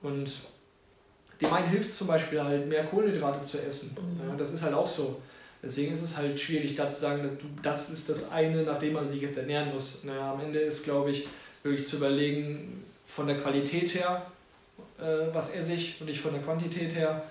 Und 0.00 0.30
dem 1.40 1.52
einen 1.52 1.68
hilft 1.68 1.88
es 1.88 1.98
zum 1.98 2.06
Beispiel 2.06 2.42
halt, 2.42 2.68
mehr 2.68 2.84
Kohlenhydrate 2.84 3.42
zu 3.42 3.60
essen. 3.60 3.96
Mhm. 3.96 4.28
Ja, 4.28 4.36
das 4.36 4.52
ist 4.52 4.62
halt 4.62 4.74
auch 4.74 4.86
so. 4.86 5.20
Deswegen 5.62 5.92
ist 5.92 6.02
es 6.02 6.16
halt 6.16 6.38
schwierig, 6.38 6.74
da 6.76 6.88
zu 6.88 7.00
sagen, 7.00 7.36
das 7.62 7.90
ist 7.90 8.08
das 8.08 8.32
eine, 8.32 8.62
nach 8.62 8.78
dem 8.78 8.94
man 8.94 9.08
sich 9.08 9.22
jetzt 9.22 9.38
ernähren 9.38 9.72
muss. 9.72 10.04
Naja, 10.04 10.32
am 10.32 10.40
Ende 10.40 10.58
ist, 10.58 10.84
glaube 10.84 11.10
ich, 11.10 11.26
wirklich 11.62 11.86
zu 11.86 11.96
überlegen, 11.96 12.84
von 13.06 13.26
der 13.26 13.38
Qualität 13.38 13.94
her, 13.94 14.26
was 15.32 15.54
esse 15.54 15.74
ich 15.74 16.00
und 16.00 16.06
nicht 16.06 16.20
von 16.20 16.32
der 16.32 16.42
Quantität 16.42 16.94
her. 16.94 17.22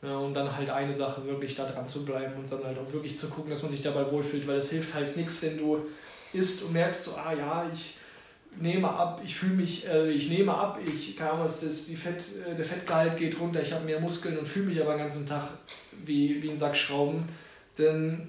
Ja, 0.00 0.16
und 0.16 0.32
dann 0.32 0.56
halt 0.56 0.70
eine 0.70 0.94
Sache 0.94 1.26
wirklich 1.26 1.56
da 1.56 1.68
dran 1.68 1.86
zu 1.86 2.04
bleiben 2.04 2.34
und 2.36 2.52
dann 2.52 2.62
halt 2.62 2.78
auch 2.78 2.92
wirklich 2.92 3.18
zu 3.18 3.28
gucken, 3.28 3.50
dass 3.50 3.62
man 3.62 3.72
sich 3.72 3.82
dabei 3.82 4.08
wohlfühlt, 4.12 4.46
weil 4.46 4.58
es 4.58 4.70
hilft 4.70 4.94
halt 4.94 5.16
nichts, 5.16 5.42
wenn 5.42 5.58
du 5.58 5.86
isst 6.32 6.62
und 6.62 6.72
merkst 6.72 7.04
so, 7.04 7.16
ah 7.16 7.32
ja, 7.32 7.68
ich 7.72 7.96
nehme 8.60 8.88
ab, 8.88 9.20
ich 9.24 9.34
fühle 9.34 9.54
mich, 9.54 9.86
äh, 9.88 10.10
ich 10.10 10.30
nehme 10.30 10.54
ab, 10.54 10.78
ich 10.84 11.16
kann 11.16 11.38
was, 11.38 11.60
das, 11.60 11.86
die 11.86 11.96
Fett, 11.96 12.22
äh, 12.46 12.54
der 12.54 12.64
Fettgehalt 12.64 13.16
geht 13.16 13.38
runter, 13.40 13.60
ich 13.60 13.72
habe 13.72 13.84
mehr 13.84 14.00
Muskeln 14.00 14.38
und 14.38 14.46
fühle 14.46 14.66
mich 14.66 14.80
aber 14.80 14.92
den 14.92 15.00
ganzen 15.00 15.26
Tag 15.26 15.48
wie, 16.04 16.42
wie 16.42 16.50
ein 16.50 16.56
Sack 16.56 16.76
Schrauben, 16.76 17.24
dann 17.76 18.28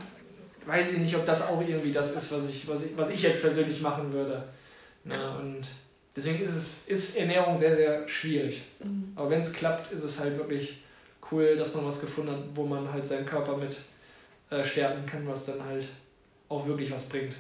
weiß 0.66 0.94
ich 0.94 0.98
nicht, 1.00 1.16
ob 1.16 1.26
das 1.26 1.48
auch 1.48 1.62
irgendwie 1.62 1.92
das 1.92 2.16
ist, 2.16 2.32
was 2.32 2.50
ich, 2.50 2.68
was 2.68 2.84
ich, 2.84 2.98
was 2.98 3.10
ich 3.10 3.22
jetzt 3.22 3.42
persönlich 3.42 3.82
machen 3.82 4.12
würde. 4.12 4.44
Na, 5.04 5.38
und 5.38 5.62
Deswegen 6.16 6.44
ist, 6.44 6.56
es, 6.56 6.88
ist 6.88 7.18
Ernährung 7.18 7.56
sehr, 7.56 7.76
sehr 7.76 8.08
schwierig. 8.08 8.64
Mhm. 8.80 9.14
Aber 9.16 9.30
wenn 9.30 9.42
es 9.42 9.54
klappt, 9.54 9.92
ist 9.92 10.04
es 10.04 10.20
halt 10.20 10.38
wirklich 10.38 10.82
cool, 11.32 11.56
dass 11.56 11.74
man 11.76 11.86
was 11.86 12.02
gefunden 12.02 12.32
hat, 12.32 12.44
wo 12.56 12.66
man 12.66 12.92
halt 12.92 13.06
seinen 13.08 13.26
Körper 13.26 13.56
mit 13.56 13.78
äh, 14.50 14.64
stärken 14.66 15.06
kann, 15.06 15.28
was 15.28 15.46
dann 15.46 15.64
halt 15.64 15.86
auch 16.50 16.66
wirklich 16.66 16.92
was 16.92 17.08
bringt. 17.08 17.36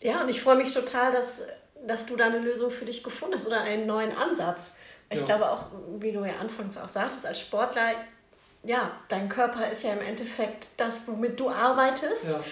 Ja, 0.00 0.22
und 0.22 0.28
ich 0.30 0.40
freue 0.40 0.56
mich 0.56 0.72
total, 0.72 1.12
dass, 1.12 1.44
dass 1.86 2.06
du 2.06 2.16
da 2.16 2.26
eine 2.26 2.38
Lösung 2.38 2.70
für 2.70 2.86
dich 2.86 3.04
gefunden 3.04 3.34
hast 3.34 3.46
oder 3.46 3.60
einen 3.60 3.86
neuen 3.86 4.16
Ansatz. 4.16 4.78
Ich 5.10 5.20
ja. 5.20 5.24
glaube 5.24 5.50
auch, 5.50 5.66
wie 5.98 6.12
du 6.12 6.24
ja 6.24 6.36
anfangs 6.40 6.78
auch 6.78 6.88
sagtest, 6.88 7.26
als 7.26 7.40
Sportler, 7.40 7.90
ja, 8.64 8.92
dein 9.08 9.28
Körper 9.28 9.70
ist 9.70 9.82
ja 9.82 9.92
im 9.92 10.00
Endeffekt 10.00 10.68
das, 10.78 11.02
womit 11.06 11.38
du 11.38 11.50
arbeitest. 11.50 12.32
Ja 12.32 12.42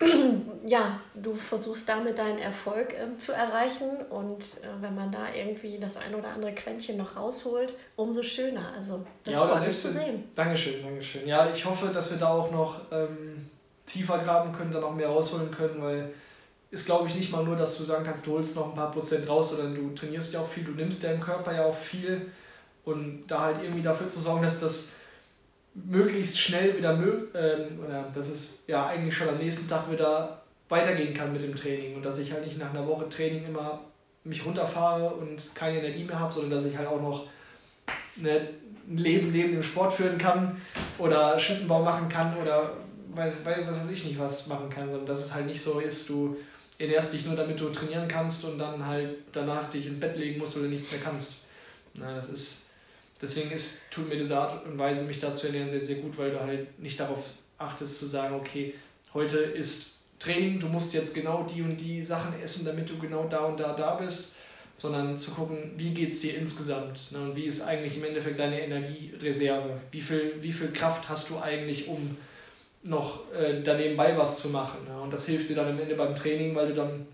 ja, 0.66 1.00
du 1.14 1.34
versuchst 1.34 1.88
damit 1.88 2.18
deinen 2.18 2.38
Erfolg 2.38 2.94
ähm, 2.98 3.18
zu 3.18 3.32
erreichen 3.32 3.90
und 4.08 4.42
äh, 4.42 4.68
wenn 4.80 4.94
man 4.94 5.12
da 5.12 5.26
irgendwie 5.36 5.78
das 5.78 5.98
ein 5.98 6.14
oder 6.14 6.28
andere 6.28 6.54
Quäntchen 6.54 6.96
noch 6.96 7.16
rausholt, 7.16 7.74
umso 7.96 8.22
schöner. 8.22 8.72
Also 8.74 9.04
das 9.24 9.34
ja, 9.34 9.46
freut 9.46 9.66
mich 9.66 9.78
zu 9.78 9.90
sehen. 9.90 10.24
Dankeschön, 10.34 10.82
Dankeschön. 10.82 11.26
Ja, 11.26 11.50
ich 11.54 11.64
hoffe, 11.64 11.88
dass 11.92 12.10
wir 12.10 12.18
da 12.18 12.28
auch 12.28 12.50
noch 12.50 12.80
ähm, 12.90 13.48
tiefer 13.86 14.18
graben 14.18 14.52
können, 14.52 14.72
da 14.72 14.80
noch 14.80 14.94
mehr 14.94 15.08
rausholen 15.08 15.50
können, 15.50 15.82
weil 15.82 16.14
ist 16.70 16.86
glaube 16.86 17.08
ich 17.08 17.14
nicht 17.16 17.32
mal 17.32 17.44
nur, 17.44 17.56
dass 17.56 17.76
du 17.76 17.84
sagen 17.84 18.04
kannst, 18.04 18.26
du 18.26 18.32
holst 18.32 18.56
noch 18.56 18.70
ein 18.70 18.76
paar 18.76 18.92
Prozent 18.92 19.28
raus, 19.28 19.50
sondern 19.50 19.74
du 19.74 19.94
trainierst 19.94 20.32
ja 20.32 20.40
auch 20.40 20.48
viel, 20.48 20.64
du 20.64 20.72
nimmst 20.72 21.04
deinem 21.04 21.20
Körper 21.20 21.54
ja 21.54 21.64
auch 21.64 21.76
viel 21.76 22.30
und 22.84 23.24
da 23.26 23.40
halt 23.42 23.62
irgendwie 23.62 23.82
dafür 23.82 24.08
zu 24.08 24.20
sorgen, 24.20 24.42
dass 24.42 24.60
das 24.60 24.92
möglichst 25.74 26.38
schnell 26.38 26.76
wieder, 26.76 26.92
ähm, 26.92 27.78
dass 28.14 28.28
es 28.28 28.64
ja 28.66 28.86
eigentlich 28.86 29.14
schon 29.14 29.28
am 29.28 29.38
nächsten 29.38 29.68
Tag 29.68 29.90
wieder 29.90 30.42
weitergehen 30.68 31.14
kann 31.14 31.32
mit 31.32 31.42
dem 31.42 31.54
Training 31.54 31.96
und 31.96 32.04
dass 32.04 32.18
ich 32.18 32.32
halt 32.32 32.44
nicht 32.44 32.58
nach 32.58 32.70
einer 32.70 32.86
Woche 32.86 33.08
Training 33.08 33.46
immer 33.46 33.80
mich 34.24 34.44
runterfahre 34.44 35.10
und 35.14 35.54
keine 35.54 35.78
Energie 35.78 36.04
mehr 36.04 36.18
habe, 36.18 36.32
sondern 36.32 36.52
dass 36.52 36.66
ich 36.66 36.76
halt 36.76 36.88
auch 36.88 37.00
noch 37.00 37.26
eine, 38.18 38.48
ein 38.88 38.96
Leben 38.96 39.32
neben 39.32 39.52
dem 39.52 39.62
Sport 39.62 39.92
führen 39.92 40.18
kann 40.18 40.60
oder 40.98 41.38
Schlittenbau 41.38 41.82
machen 41.82 42.08
kann 42.08 42.36
oder 42.36 42.74
weiß, 43.14 43.32
weiß, 43.44 43.58
was 43.66 43.80
weiß 43.80 43.90
ich 43.90 44.04
nicht 44.04 44.18
was 44.18 44.46
machen 44.46 44.70
kann, 44.70 44.88
sondern 44.88 45.06
dass 45.06 45.24
es 45.24 45.34
halt 45.34 45.46
nicht 45.46 45.62
so 45.62 45.80
ist, 45.80 46.08
du 46.08 46.36
ernährst 46.78 47.12
dich 47.12 47.26
nur 47.26 47.36
damit 47.36 47.60
du 47.60 47.68
trainieren 47.70 48.08
kannst 48.08 48.44
und 48.44 48.58
dann 48.58 48.86
halt 48.86 49.16
danach 49.32 49.70
dich 49.70 49.86
ins 49.86 50.00
Bett 50.00 50.16
legen 50.16 50.38
musst 50.38 50.56
oder 50.56 50.66
nichts 50.66 50.90
mehr 50.92 51.00
kannst. 51.02 51.36
Na, 51.94 52.14
das 52.14 52.30
ist 52.30 52.69
deswegen 53.20 53.50
ist, 53.50 53.90
tut 53.90 54.08
mir 54.08 54.16
diese 54.16 54.38
Art 54.38 54.64
und 54.66 54.78
Weise, 54.78 55.04
mich 55.04 55.20
da 55.20 55.32
zu 55.32 55.46
ernähren, 55.48 55.68
sehr, 55.68 55.80
sehr 55.80 55.96
gut, 55.96 56.16
weil 56.18 56.30
du 56.30 56.40
halt 56.40 56.78
nicht 56.78 56.98
darauf 56.98 57.24
achtest 57.58 57.98
zu 57.98 58.06
sagen, 58.06 58.34
okay, 58.34 58.74
heute 59.14 59.38
ist 59.38 59.98
Training, 60.18 60.60
du 60.60 60.66
musst 60.66 60.92
jetzt 60.94 61.14
genau 61.14 61.44
die 61.44 61.62
und 61.62 61.76
die 61.76 62.04
Sachen 62.04 62.40
essen, 62.42 62.64
damit 62.64 62.88
du 62.90 62.98
genau 62.98 63.26
da 63.28 63.40
und 63.40 63.58
da 63.58 63.72
da 63.72 63.94
bist, 63.94 64.34
sondern 64.78 65.16
zu 65.16 65.30
gucken, 65.32 65.72
wie 65.76 65.90
geht 65.90 66.12
es 66.12 66.20
dir 66.20 66.36
insgesamt 66.36 67.12
ne? 67.12 67.20
und 67.20 67.36
wie 67.36 67.44
ist 67.44 67.62
eigentlich 67.62 67.96
im 67.96 68.04
Endeffekt 68.04 68.38
deine 68.38 68.60
Energiereserve, 68.60 69.80
wie 69.90 70.00
viel, 70.00 70.34
wie 70.40 70.52
viel 70.52 70.72
Kraft 70.72 71.08
hast 71.08 71.30
du 71.30 71.38
eigentlich, 71.38 71.88
um 71.88 72.16
noch 72.82 73.30
äh, 73.32 73.62
danebenbei 73.62 74.16
was 74.16 74.40
zu 74.40 74.48
machen. 74.48 74.78
Ne? 74.88 75.00
Und 75.00 75.12
das 75.12 75.26
hilft 75.26 75.50
dir 75.50 75.56
dann 75.56 75.68
am 75.68 75.80
Ende 75.80 75.94
beim 75.94 76.16
Training, 76.16 76.54
weil 76.54 76.68
du 76.68 76.74
dann 76.74 77.06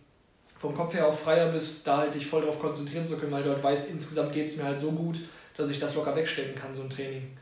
vom 0.58 0.74
Kopf 0.74 0.94
her 0.94 1.08
auch 1.08 1.18
freier 1.18 1.50
bist, 1.50 1.86
da 1.86 1.98
halt 1.98 2.14
dich 2.14 2.26
voll 2.26 2.42
darauf 2.42 2.60
konzentrieren 2.60 3.04
zu 3.04 3.18
können, 3.18 3.32
weil 3.32 3.42
du 3.42 3.50
halt 3.50 3.62
weißt, 3.62 3.90
insgesamt 3.90 4.32
geht 4.32 4.46
es 4.46 4.56
mir 4.56 4.64
halt 4.64 4.78
so 4.78 4.92
gut, 4.92 5.18
dass 5.56 5.70
ich 5.70 5.78
das 5.78 5.94
locker 5.94 6.14
wegstecken 6.14 6.54
kann, 6.54 6.74
so 6.74 6.82
ein 6.82 6.90
Training. 6.90 7.36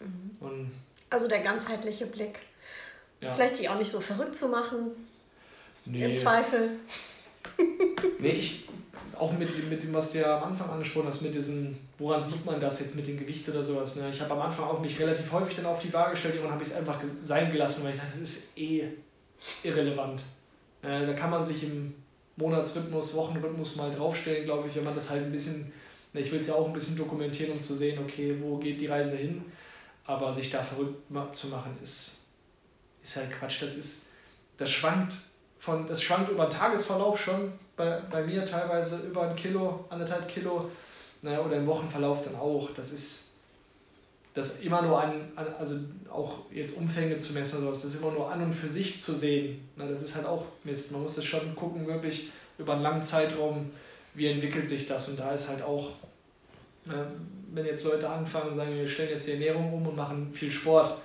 Mhm. 0.00 0.36
Und 0.40 0.70
also 1.10 1.28
der 1.28 1.40
ganzheitliche 1.40 2.06
Blick. 2.06 2.40
Ja. 3.20 3.32
Vielleicht 3.34 3.56
sich 3.56 3.68
auch 3.68 3.78
nicht 3.78 3.90
so 3.90 4.00
verrückt 4.00 4.34
zu 4.34 4.48
machen. 4.48 4.92
Nee. 5.84 6.04
Im 6.06 6.14
Zweifel. 6.14 6.70
nee, 8.18 8.30
ich, 8.30 8.68
auch 9.18 9.32
mit, 9.32 9.68
mit 9.68 9.82
dem, 9.82 9.92
was 9.92 10.12
du 10.12 10.18
ja 10.18 10.38
am 10.38 10.52
Anfang 10.52 10.70
angesprochen 10.70 11.08
hast, 11.08 11.22
mit 11.22 11.34
diesem, 11.34 11.76
woran 11.98 12.24
sieht 12.24 12.44
man 12.44 12.60
das 12.60 12.80
jetzt 12.80 12.96
mit 12.96 13.06
dem 13.06 13.18
Gewicht 13.18 13.48
oder 13.48 13.62
sowas. 13.62 13.96
Ne? 13.96 14.08
Ich 14.10 14.20
habe 14.20 14.32
am 14.32 14.40
Anfang 14.40 14.66
auch 14.66 14.80
mich 14.80 14.98
relativ 14.98 15.30
häufig 15.32 15.56
dann 15.56 15.66
auf 15.66 15.80
die 15.80 15.92
Waage 15.92 16.12
gestellt, 16.12 16.34
irgendwann 16.34 16.54
habe 16.54 16.62
ich 16.62 16.70
es 16.70 16.76
einfach 16.76 16.98
sein 17.24 17.52
gelassen, 17.52 17.84
weil 17.84 17.92
ich 17.92 17.98
dachte, 17.98 18.18
das 18.18 18.22
ist 18.22 18.58
eh 18.58 18.88
irrelevant. 19.62 20.22
Äh, 20.82 21.06
da 21.06 21.12
kann 21.12 21.30
man 21.30 21.44
sich 21.44 21.62
im 21.62 21.94
Monatsrhythmus, 22.36 23.14
Wochenrhythmus 23.14 23.76
mal 23.76 23.94
draufstellen, 23.94 24.44
glaube 24.44 24.68
ich, 24.68 24.74
wenn 24.74 24.84
man 24.84 24.94
das 24.94 25.10
halt 25.10 25.24
ein 25.24 25.32
bisschen 25.32 25.72
ich 26.20 26.30
will 26.30 26.40
es 26.40 26.46
ja 26.46 26.54
auch 26.54 26.66
ein 26.66 26.72
bisschen 26.72 26.96
dokumentieren, 26.96 27.52
um 27.52 27.60
zu 27.60 27.74
sehen, 27.74 27.98
okay, 28.02 28.36
wo 28.40 28.58
geht 28.58 28.80
die 28.80 28.86
Reise 28.86 29.16
hin. 29.16 29.44
Aber 30.04 30.32
sich 30.34 30.50
da 30.50 30.62
verrückt 30.62 30.96
zu 31.34 31.46
machen, 31.46 31.78
ist, 31.82 32.18
ist 33.02 33.16
halt 33.16 33.32
Quatsch. 33.32 33.62
Das 33.62 33.76
ist, 33.76 34.06
das 34.58 34.70
schwankt 34.70 35.14
von, 35.58 35.86
das 35.86 36.02
schwankt 36.02 36.30
über 36.30 36.46
den 36.46 36.50
Tagesverlauf 36.50 37.20
schon, 37.20 37.52
bei, 37.76 38.00
bei 38.10 38.22
mir 38.24 38.44
teilweise 38.44 38.98
über 39.06 39.28
ein 39.28 39.36
Kilo, 39.36 39.84
anderthalb 39.88 40.28
Kilo, 40.28 40.70
naja, 41.22 41.40
oder 41.40 41.56
im 41.56 41.66
Wochenverlauf 41.66 42.24
dann 42.24 42.34
auch. 42.34 42.70
Das 42.72 42.92
ist, 42.92 43.30
das 44.34 44.60
immer 44.60 44.82
nur 44.82 45.00
an, 45.00 45.30
an, 45.36 45.46
also 45.58 45.76
auch 46.10 46.50
jetzt 46.50 46.76
Umfänge 46.78 47.16
zu 47.16 47.32
messen 47.32 47.58
oder 47.58 47.66
sowas, 47.66 47.82
das 47.82 47.94
immer 47.94 48.10
nur 48.10 48.30
an 48.30 48.42
und 48.42 48.52
für 48.52 48.68
sich 48.68 49.00
zu 49.00 49.14
sehen, 49.14 49.68
na, 49.76 49.86
das 49.86 50.02
ist 50.02 50.16
halt 50.16 50.26
auch 50.26 50.46
Mist. 50.64 50.90
Man 50.90 51.02
muss 51.02 51.14
das 51.14 51.24
schon 51.24 51.54
gucken, 51.54 51.86
wirklich 51.86 52.30
über 52.58 52.72
einen 52.72 52.82
langen 52.82 53.02
Zeitraum, 53.02 53.70
wie 54.14 54.26
entwickelt 54.26 54.68
sich 54.68 54.86
das. 54.86 55.08
Und 55.08 55.18
da 55.18 55.32
ist 55.32 55.48
halt 55.48 55.62
auch, 55.62 55.90
na, 56.84 57.06
wenn 57.52 57.66
jetzt 57.66 57.84
Leute 57.84 58.08
anfangen 58.08 58.50
und 58.50 58.56
sagen, 58.56 58.74
wir 58.74 58.88
stellen 58.88 59.10
jetzt 59.10 59.26
die 59.26 59.32
Ernährung 59.32 59.72
um 59.72 59.86
und 59.86 59.96
machen 59.96 60.32
viel 60.32 60.50
Sport, 60.50 60.98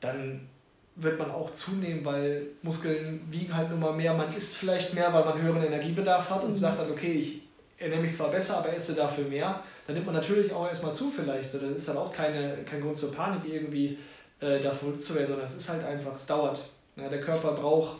dann 0.00 0.48
wird 0.96 1.18
man 1.18 1.30
auch 1.30 1.50
zunehmen, 1.52 2.04
weil 2.04 2.46
Muskeln 2.62 3.20
wiegen 3.30 3.54
halt 3.54 3.70
nun 3.70 3.80
mal 3.80 3.92
mehr. 3.92 4.14
Man 4.14 4.32
isst 4.34 4.56
vielleicht 4.56 4.94
mehr, 4.94 5.12
weil 5.12 5.24
man 5.24 5.40
höheren 5.40 5.64
Energiebedarf 5.64 6.30
hat 6.30 6.44
und 6.44 6.52
mhm. 6.52 6.58
sagt 6.58 6.78
dann, 6.78 6.90
okay, 6.90 7.12
ich 7.12 7.42
ernähre 7.78 8.02
mich 8.02 8.14
zwar 8.14 8.30
besser, 8.30 8.58
aber 8.58 8.74
esse 8.74 8.94
dafür 8.94 9.24
mehr. 9.24 9.60
Dann 9.86 9.94
nimmt 9.94 10.06
man 10.06 10.14
natürlich 10.14 10.52
auch 10.52 10.68
erstmal 10.68 10.94
zu 10.94 11.10
vielleicht. 11.10 11.52
Das 11.52 11.62
ist 11.62 11.88
dann 11.88 11.96
auch 11.96 12.12
keine, 12.12 12.58
kein 12.64 12.80
Grund 12.80 12.96
zur 12.96 13.12
Panik 13.12 13.42
irgendwie 13.44 13.98
äh, 14.40 14.60
da 14.60 14.72
verrückt 14.72 15.02
zu 15.02 15.14
werden, 15.14 15.28
sondern 15.28 15.46
es 15.46 15.56
ist 15.56 15.68
halt 15.68 15.84
einfach, 15.84 16.14
es 16.14 16.26
dauert. 16.26 16.62
Ja, 16.96 17.08
der 17.08 17.20
Körper 17.20 17.52
braucht 17.52 17.98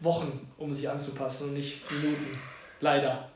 Wochen, 0.00 0.48
um 0.58 0.72
sich 0.72 0.88
anzupassen 0.88 1.48
und 1.48 1.54
nicht 1.54 1.90
Minuten. 1.90 2.38
Leider. 2.80 3.30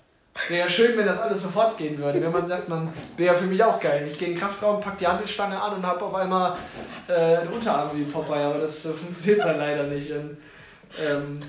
Wäre 0.48 0.60
ja 0.60 0.68
schön, 0.68 0.96
wenn 0.96 1.06
das 1.06 1.18
alles 1.18 1.42
sofort 1.42 1.76
gehen 1.76 1.98
würde. 1.98 2.22
Wenn 2.22 2.30
man 2.30 2.46
sagt, 2.46 2.68
man 2.68 2.92
wäre 3.16 3.36
für 3.36 3.46
mich 3.46 3.62
auch 3.62 3.80
geil. 3.80 4.06
Ich 4.08 4.18
gehe 4.18 4.28
in 4.28 4.34
den 4.34 4.40
Kraftraum, 4.40 4.80
packe 4.80 4.98
die 5.00 5.06
Handelstange 5.06 5.60
an 5.60 5.74
und 5.74 5.86
habe 5.86 6.04
auf 6.04 6.14
einmal 6.14 6.56
äh, 7.08 7.38
einen 7.38 7.52
Unterarm 7.52 7.90
wie 7.94 8.04
Popeye, 8.04 8.44
aber 8.44 8.58
das 8.58 8.86
äh, 8.86 8.92
funktioniert 8.92 9.44
dann 9.44 9.58
leider 9.58 9.84
nicht. 9.84 10.10
Und, 10.12 10.38
ähm, 11.04 11.40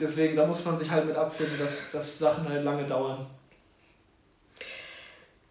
deswegen, 0.00 0.36
da 0.36 0.44
muss 0.44 0.64
man 0.64 0.76
sich 0.76 0.90
halt 0.90 1.06
mit 1.06 1.16
abfinden, 1.16 1.58
dass, 1.58 1.92
dass 1.92 2.18
Sachen 2.18 2.48
halt 2.48 2.64
lange 2.64 2.84
dauern. 2.84 3.26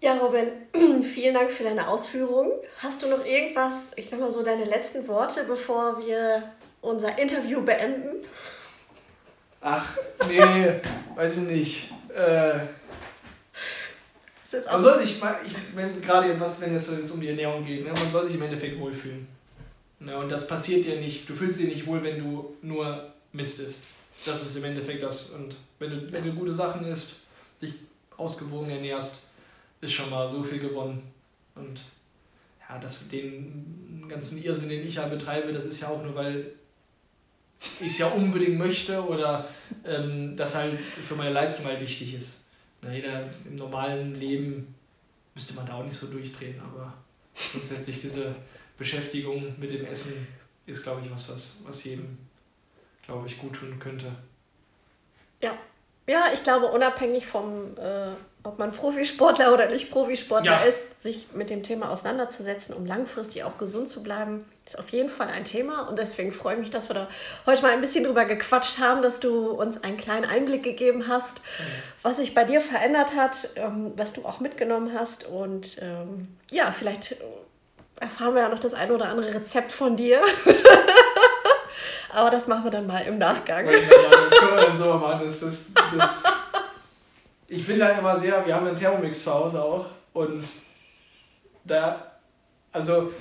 Ja, 0.02 0.14
Robin, 0.18 0.48
vielen 1.04 1.34
Dank 1.34 1.52
für 1.52 1.64
deine 1.64 1.88
Ausführungen. 1.88 2.52
Hast 2.82 3.04
du 3.04 3.08
noch 3.08 3.26
irgendwas, 3.26 3.98
ich 3.98 4.10
sag 4.10 4.20
mal 4.20 4.32
so, 4.32 4.44
deine 4.44 4.66
letzten 4.66 5.08
Worte, 5.08 5.44
bevor 5.46 6.00
wir 6.00 6.44
unser 6.82 7.18
Interview 7.20 7.62
beenden? 7.62 8.26
Ach, 9.62 9.98
nee, 10.28 10.42
weiß 11.16 11.38
ich 11.40 11.50
nicht. 11.50 11.94
Äh, 12.14 12.60
man 14.72 14.82
soll 14.82 15.00
sich, 15.00 15.22
ich, 15.46 15.56
wenn, 15.76 16.02
gerade 16.02 16.40
was, 16.40 16.60
wenn 16.62 16.76
es 16.76 16.90
jetzt 16.90 17.12
um 17.12 17.22
die 17.22 17.30
Ernährung 17.30 17.64
geht, 17.64 17.86
ne, 17.86 17.94
man 17.94 18.12
soll 18.12 18.26
sich 18.26 18.36
im 18.36 18.42
Endeffekt 18.42 18.80
wohlfühlen. 18.80 19.28
Ne, 20.00 20.18
und 20.18 20.30
das 20.30 20.48
passiert 20.48 20.86
dir 20.86 21.00
nicht, 21.00 21.30
du 21.30 21.36
fühlst 21.36 21.60
dich 21.60 21.68
nicht 21.68 21.86
wohl, 21.86 22.04
wenn 22.04 22.20
du 22.20 22.56
nur 22.62 23.14
Mist 23.32 23.60
isst. 23.60 23.84
Das 24.26 24.42
ist 24.42 24.56
im 24.56 24.64
Endeffekt 24.64 25.04
das. 25.04 25.30
Und 25.32 25.56
wenn 25.78 25.92
du, 25.92 26.12
wenn 26.12 26.26
du 26.26 26.34
gute 26.34 26.54
Sachen 26.54 26.86
isst, 26.86 27.18
dich 27.62 27.74
ausgewogen 28.18 28.70
ernährst, 28.70 29.28
ist 29.82 29.94
schon 29.94 30.10
mal 30.10 30.30
so 30.30 30.44
viel 30.44 30.60
gewonnen. 30.60 31.02
Und 31.56 31.80
ja, 32.68 32.78
das 32.80 33.08
den 33.08 34.06
ganzen 34.08 34.44
Irrsinn, 34.44 34.70
den 34.70 34.88
ich 34.88 34.96
ja 34.96 35.08
betreibe, 35.08 35.54
das 35.54 35.66
ist 35.66 35.82
ja 35.82 35.90
auch 35.90 36.04
nur, 36.04 36.16
weil 36.16 36.54
ich 37.80 37.88
es 37.88 37.98
ja 37.98 38.08
unbedingt 38.08 38.58
möchte 38.58 39.06
oder 39.06 39.50
ähm, 39.86 40.36
das 40.36 40.56
halt 40.56 40.80
für 40.80 41.16
meine 41.16 41.32
Leistung 41.32 41.66
halt 41.66 41.82
wichtig 41.82 42.14
ist. 42.14 42.42
Na, 42.82 42.94
jeder 42.94 43.30
im 43.46 43.56
normalen 43.56 44.16
Leben 44.16 44.74
müsste 45.36 45.54
man 45.54 45.66
da 45.66 45.76
auch 45.76 45.84
nicht 45.84 45.98
so 45.98 46.08
durchdrehen, 46.08 46.60
aber 46.62 46.94
grundsätzlich 47.52 48.02
diese 48.02 48.36
Beschäftigung 48.78 49.56
mit 49.60 49.72
dem 49.72 49.86
Essen 49.86 50.28
ist, 50.66 50.84
glaube 50.84 51.02
ich, 51.04 51.12
was, 51.12 51.30
was, 51.30 51.62
was 51.66 51.84
jedem, 51.84 52.18
glaube 53.04 53.28
ich, 53.28 53.38
gut 53.38 53.54
tun 53.54 53.78
könnte. 53.80 54.12
Ja, 55.42 55.58
ja, 56.10 56.26
ich 56.34 56.44
glaube, 56.44 56.66
unabhängig 56.66 57.28
vom, 57.28 57.78
äh, 57.78 58.16
ob 58.42 58.58
man 58.58 58.72
Profisportler 58.72 59.54
oder 59.54 59.68
nicht 59.68 59.92
Profisportler 59.92 60.64
ja. 60.64 60.64
ist, 60.64 61.04
sich 61.04 61.28
mit 61.34 61.52
dem 61.52 61.62
Thema 61.62 61.92
auseinanderzusetzen, 61.92 62.74
um 62.74 62.88
langfristig 62.88 63.44
auch 63.44 63.60
gesund 63.60 63.88
zu 63.88 64.02
bleiben, 64.02 64.44
ist 64.66 64.80
auf 64.80 64.90
jeden 64.90 65.10
Fall 65.10 65.28
ein 65.28 65.46
Thema. 65.46 65.88
Und 65.88 66.00
deswegen 66.00 66.32
freue 66.32 66.56
ich 66.56 66.60
mich, 66.62 66.72
dass 66.72 66.90
wir 66.90 66.96
da 66.96 67.08
heute 67.46 67.62
mal 67.62 67.72
ein 67.74 67.82
bisschen 67.82 68.06
drüber 68.06 68.26
gequatscht 68.26 68.80
haben, 68.80 69.04
dass 69.04 69.20
du 69.20 69.52
uns 69.52 69.84
einen 69.84 69.98
kleinen 69.98 70.26
Einblick 70.26 70.64
gegeben 70.64 71.08
hast, 71.08 71.42
mhm. 71.42 71.64
was 72.02 72.18
sich 72.18 72.34
bei 72.34 72.44
dir 72.44 72.62
verändert 72.62 73.16
hat, 73.16 73.50
ähm, 73.58 73.92
was 73.96 74.14
du 74.14 74.26
auch 74.26 74.40
mitgenommen 74.40 74.98
hast. 74.98 75.28
Und 75.28 75.78
ähm, 75.84 76.28
ja, 76.50 76.72
vielleicht 76.72 77.18
erfahren 78.00 78.34
wir 78.34 78.42
ja 78.42 78.50
noch 78.50 78.60
das 78.60 78.74
ein 78.74 78.90
oder 78.92 79.10
andere 79.10 79.36
Rezept 79.36 79.72
von 79.72 79.96
dir. 79.96 80.22
Aber 82.14 82.30
das 82.30 82.48
machen 82.48 82.64
wir 82.64 82.72
dann 82.72 82.88
mal 82.88 83.00
im 83.02 83.18
Nachgang. 83.18 83.66
das 83.66 83.90
können 84.40 84.56
wir 84.56 84.66
dann 84.66 84.78
so 84.78 84.94
machen. 84.96 85.26
Das, 85.26 85.40
das, 85.40 85.72
das 85.98 86.24
ich 87.48 87.66
bin 87.66 87.80
da 87.80 87.90
immer 87.90 88.18
sehr, 88.18 88.46
wir 88.46 88.56
haben 88.56 88.68
einen 88.68 88.78
Thermomix 88.78 89.24
zu 89.24 89.34
Hause 89.34 89.62
auch 89.62 89.86
und 90.14 90.44
da, 91.64 92.12
also 92.72 93.12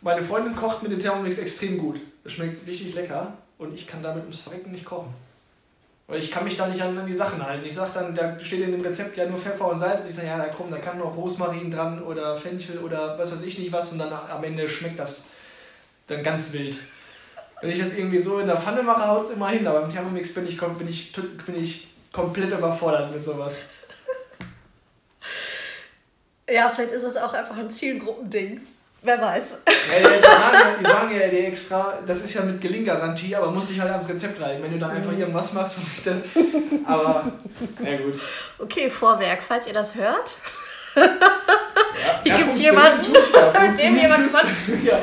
meine 0.00 0.22
Freundin 0.22 0.54
kocht 0.56 0.82
mit 0.82 0.92
dem 0.92 1.00
Thermomix 1.00 1.38
extrem 1.38 1.78
gut. 1.78 2.00
Das 2.24 2.32
schmeckt 2.32 2.66
richtig 2.66 2.94
lecker 2.94 3.32
und 3.58 3.74
ich 3.74 3.86
kann 3.86 4.02
damit 4.02 4.24
ums 4.24 4.42
Verrecken 4.42 4.72
nicht 4.72 4.84
kochen. 4.84 5.14
Weil 6.08 6.20
ich 6.20 6.30
kann 6.30 6.44
mich 6.44 6.56
da 6.56 6.68
nicht 6.68 6.82
an, 6.82 6.96
an 6.96 7.06
die 7.06 7.14
Sachen 7.14 7.44
halten. 7.44 7.64
Ich 7.64 7.74
sag 7.74 7.94
dann, 7.94 8.14
da 8.14 8.38
steht 8.38 8.60
in 8.60 8.72
dem 8.72 8.80
Rezept 8.80 9.16
ja 9.16 9.26
nur 9.26 9.38
Pfeffer 9.38 9.68
und 9.68 9.80
Salz. 9.80 10.04
Ich 10.08 10.14
sage, 10.14 10.28
ja, 10.28 10.38
da 10.38 10.46
komm, 10.46 10.70
da 10.70 10.78
kann 10.78 10.98
noch 10.98 11.16
Rosmarin 11.16 11.70
dran 11.70 12.02
oder 12.02 12.38
Fenchel 12.38 12.78
oder 12.78 13.18
was 13.18 13.32
weiß 13.32 13.42
ich 13.42 13.58
nicht 13.58 13.72
was 13.72 13.92
und 13.92 13.98
dann 13.98 14.12
am 14.12 14.44
Ende 14.44 14.68
schmeckt 14.68 14.98
das 14.98 15.30
dann 16.06 16.22
ganz 16.22 16.52
wild. 16.52 16.76
Wenn 17.60 17.70
ich 17.70 17.80
das 17.80 17.94
irgendwie 17.94 18.18
so 18.18 18.38
in 18.38 18.46
der 18.46 18.58
Pfanne 18.58 18.82
mache, 18.82 19.06
haut 19.06 19.24
es 19.24 19.30
immer 19.30 19.48
hin, 19.48 19.66
aber 19.66 19.82
im 19.82 19.90
Thermomix 19.90 20.34
bin 20.34 20.46
ich, 20.46 20.58
bin, 20.58 20.88
ich, 20.88 21.12
bin 21.12 21.62
ich 21.62 21.88
komplett 22.12 22.50
überfordert 22.50 23.12
mit 23.12 23.24
sowas. 23.24 23.54
Ja, 26.48 26.68
vielleicht 26.68 26.92
ist 26.92 27.02
es 27.02 27.16
auch 27.16 27.32
einfach 27.32 27.56
ein 27.56 27.70
Zielgruppending. 27.70 28.60
Wer 29.02 29.20
weiß. 29.20 29.62
Ja, 29.66 30.08
die, 30.08 30.22
sagen 30.22 30.52
ja, 30.52 30.76
die 30.80 30.84
sagen 30.84 31.20
ja 31.20 31.28
die 31.28 31.38
extra, 31.38 31.98
das 32.06 32.22
ist 32.22 32.34
ja 32.34 32.42
mit 32.42 32.60
Gelinggarantie, 32.60 33.36
aber 33.36 33.50
musst 33.50 33.70
dich 33.70 33.80
halt 33.80 33.90
ans 33.90 34.08
Rezept 34.08 34.40
reiten, 34.40 34.62
wenn 34.62 34.72
du 34.72 34.78
dann 34.78 34.90
einfach 34.90 35.12
mhm. 35.12 35.20
irgendwas 35.20 35.52
machst. 35.52 35.76
Das, 36.04 36.16
aber, 36.84 37.32
na 37.78 37.96
gut. 37.96 38.18
Okay, 38.58 38.90
Vorwerk, 38.90 39.42
falls 39.46 39.66
ihr 39.66 39.74
das 39.74 39.94
hört. 39.94 40.36
Ja, 40.96 41.02
Hier 42.22 42.32
ja, 42.32 42.38
gibt 42.38 42.50
es 42.50 42.58
jemanden, 42.58 43.12
mit 43.62 43.78
dem 43.78 43.96
jemand 43.96 44.30
quatschen, 44.30 44.84
ja. 44.84 44.98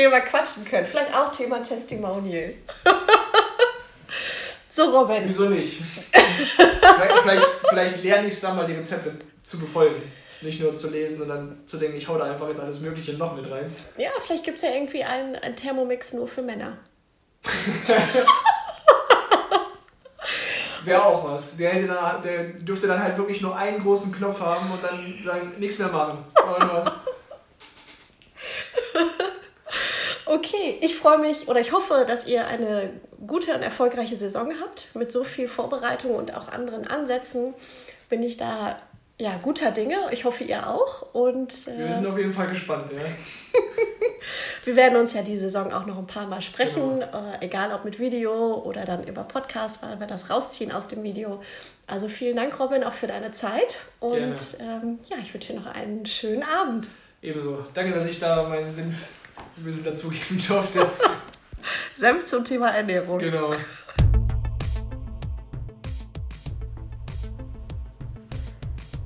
Wir 0.00 0.20
quatschen 0.20 0.64
können. 0.64 0.86
Vielleicht 0.86 1.14
auch 1.14 1.30
Thema 1.30 1.62
Testimonial. 1.62 2.54
so, 4.68 4.84
Robin. 4.84 5.24
Wieso 5.26 5.48
nicht? 5.48 5.80
vielleicht, 6.12 7.18
vielleicht, 7.18 7.46
vielleicht 7.68 8.02
lerne 8.02 8.28
ich 8.28 8.34
es 8.34 8.40
dann 8.40 8.56
mal, 8.56 8.66
die 8.66 8.74
Rezepte 8.74 9.14
zu 9.42 9.58
befolgen. 9.58 10.02
Nicht 10.40 10.60
nur 10.60 10.74
zu 10.74 10.90
lesen 10.90 11.22
und 11.22 11.28
dann 11.28 11.62
zu 11.66 11.76
denken, 11.76 11.96
ich 11.96 12.08
hau 12.08 12.18
da 12.18 12.24
einfach 12.24 12.48
jetzt 12.48 12.60
alles 12.60 12.80
Mögliche 12.80 13.12
noch 13.14 13.36
mit 13.36 13.48
rein. 13.50 13.74
Ja, 13.96 14.10
vielleicht 14.24 14.44
gibt 14.44 14.56
es 14.56 14.62
ja 14.62 14.70
irgendwie 14.70 15.04
einen, 15.04 15.36
einen 15.36 15.54
Thermomix 15.54 16.12
nur 16.14 16.26
für 16.26 16.42
Männer. 16.42 16.78
Wäre 20.84 21.04
auch 21.04 21.24
was. 21.24 21.56
Der, 21.56 21.70
hätte 21.70 21.86
dann, 21.86 22.22
der 22.22 22.44
dürfte 22.44 22.88
dann 22.88 23.00
halt 23.00 23.16
wirklich 23.16 23.40
nur 23.40 23.56
einen 23.56 23.82
großen 23.82 24.10
Knopf 24.10 24.40
haben 24.40 24.68
und 24.70 24.82
dann, 24.82 25.14
dann 25.24 25.52
nichts 25.58 25.78
mehr 25.78 25.88
machen. 25.88 26.18
Okay, 30.32 30.78
ich 30.80 30.96
freue 30.96 31.18
mich 31.18 31.46
oder 31.48 31.60
ich 31.60 31.72
hoffe, 31.72 32.06
dass 32.08 32.26
ihr 32.26 32.46
eine 32.46 32.88
gute 33.26 33.54
und 33.54 33.62
erfolgreiche 33.62 34.16
Saison 34.16 34.50
habt 34.62 34.94
mit 34.94 35.12
so 35.12 35.24
viel 35.24 35.46
Vorbereitung 35.46 36.14
und 36.14 36.34
auch 36.34 36.48
anderen 36.48 36.86
Ansätzen. 36.86 37.52
Bin 38.08 38.22
ich 38.22 38.38
da 38.38 38.78
ja 39.20 39.38
guter 39.42 39.72
Dinge. 39.72 39.96
Ich 40.10 40.24
hoffe, 40.24 40.44
ihr 40.44 40.70
auch. 40.70 41.14
Und, 41.14 41.68
äh, 41.68 41.86
Wir 41.86 41.94
sind 41.94 42.06
auf 42.06 42.16
jeden 42.16 42.32
Fall 42.32 42.48
gespannt, 42.48 42.84
ja. 42.90 43.02
Wir 44.64 44.76
werden 44.76 44.98
uns 44.98 45.12
ja 45.12 45.20
die 45.22 45.36
Saison 45.36 45.70
auch 45.72 45.84
noch 45.84 45.98
ein 45.98 46.06
paar 46.06 46.26
Mal 46.26 46.40
sprechen, 46.40 47.00
genau. 47.00 47.32
äh, 47.32 47.44
egal 47.44 47.72
ob 47.74 47.84
mit 47.84 47.98
Video 47.98 48.62
oder 48.62 48.86
dann 48.86 49.04
über 49.04 49.24
Podcast, 49.24 49.82
weil 49.82 50.00
wir 50.00 50.06
das 50.06 50.30
rausziehen 50.30 50.72
aus 50.72 50.88
dem 50.88 51.02
Video. 51.02 51.42
Also 51.86 52.08
vielen 52.08 52.36
Dank, 52.36 52.58
Robin, 52.58 52.84
auch 52.84 52.92
für 52.94 53.08
deine 53.08 53.32
Zeit. 53.32 53.80
Und 54.00 54.56
ähm, 54.60 55.00
ja, 55.10 55.16
ich 55.20 55.34
wünsche 55.34 55.52
dir 55.52 55.60
noch 55.60 55.66
einen 55.66 56.06
schönen 56.06 56.44
Abend. 56.44 56.88
Ebenso. 57.20 57.66
Danke, 57.74 57.92
dass 57.92 58.06
ich 58.06 58.18
da 58.18 58.44
meinen 58.44 58.72
Sinn 58.72 58.96
ein 59.56 59.64
bisschen 59.64 59.84
dazugeben 59.84 60.42
durfte. 60.46 60.86
Senf 61.96 62.24
zum 62.24 62.44
Thema 62.44 62.70
Ernährung. 62.70 63.18
Genau. 63.18 63.50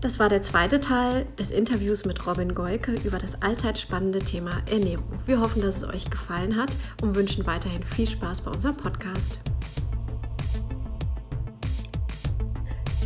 Das 0.00 0.20
war 0.20 0.28
der 0.28 0.40
zweite 0.40 0.80
Teil 0.80 1.26
des 1.38 1.50
Interviews 1.50 2.04
mit 2.04 2.26
Robin 2.26 2.54
Goike 2.54 2.92
über 3.02 3.18
das 3.18 3.42
allzeit 3.42 3.76
spannende 3.78 4.20
Thema 4.20 4.62
Ernährung. 4.70 5.18
Wir 5.26 5.40
hoffen, 5.40 5.62
dass 5.62 5.78
es 5.78 5.84
euch 5.84 6.08
gefallen 6.08 6.56
hat 6.56 6.70
und 7.02 7.16
wünschen 7.16 7.44
weiterhin 7.44 7.82
viel 7.82 8.08
Spaß 8.08 8.42
bei 8.42 8.52
unserem 8.52 8.76
Podcast. 8.76 9.40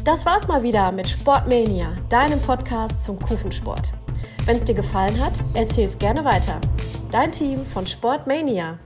Das 0.04 0.26
war's 0.26 0.46
mal 0.48 0.62
wieder 0.62 0.92
mit 0.92 1.08
Sportmania, 1.08 1.96
deinem 2.08 2.40
Podcast 2.40 3.04
zum 3.04 3.18
Kufensport. 3.18 3.92
Wenn 4.44 4.56
es 4.56 4.64
dir 4.64 4.74
gefallen 4.74 5.18
hat, 5.24 5.34
erzähl 5.54 5.86
es 5.86 5.98
gerne 5.98 6.24
weiter. 6.24 6.60
Dein 7.10 7.32
Team 7.32 7.66
von 7.66 7.88
Sportmania. 7.88 8.78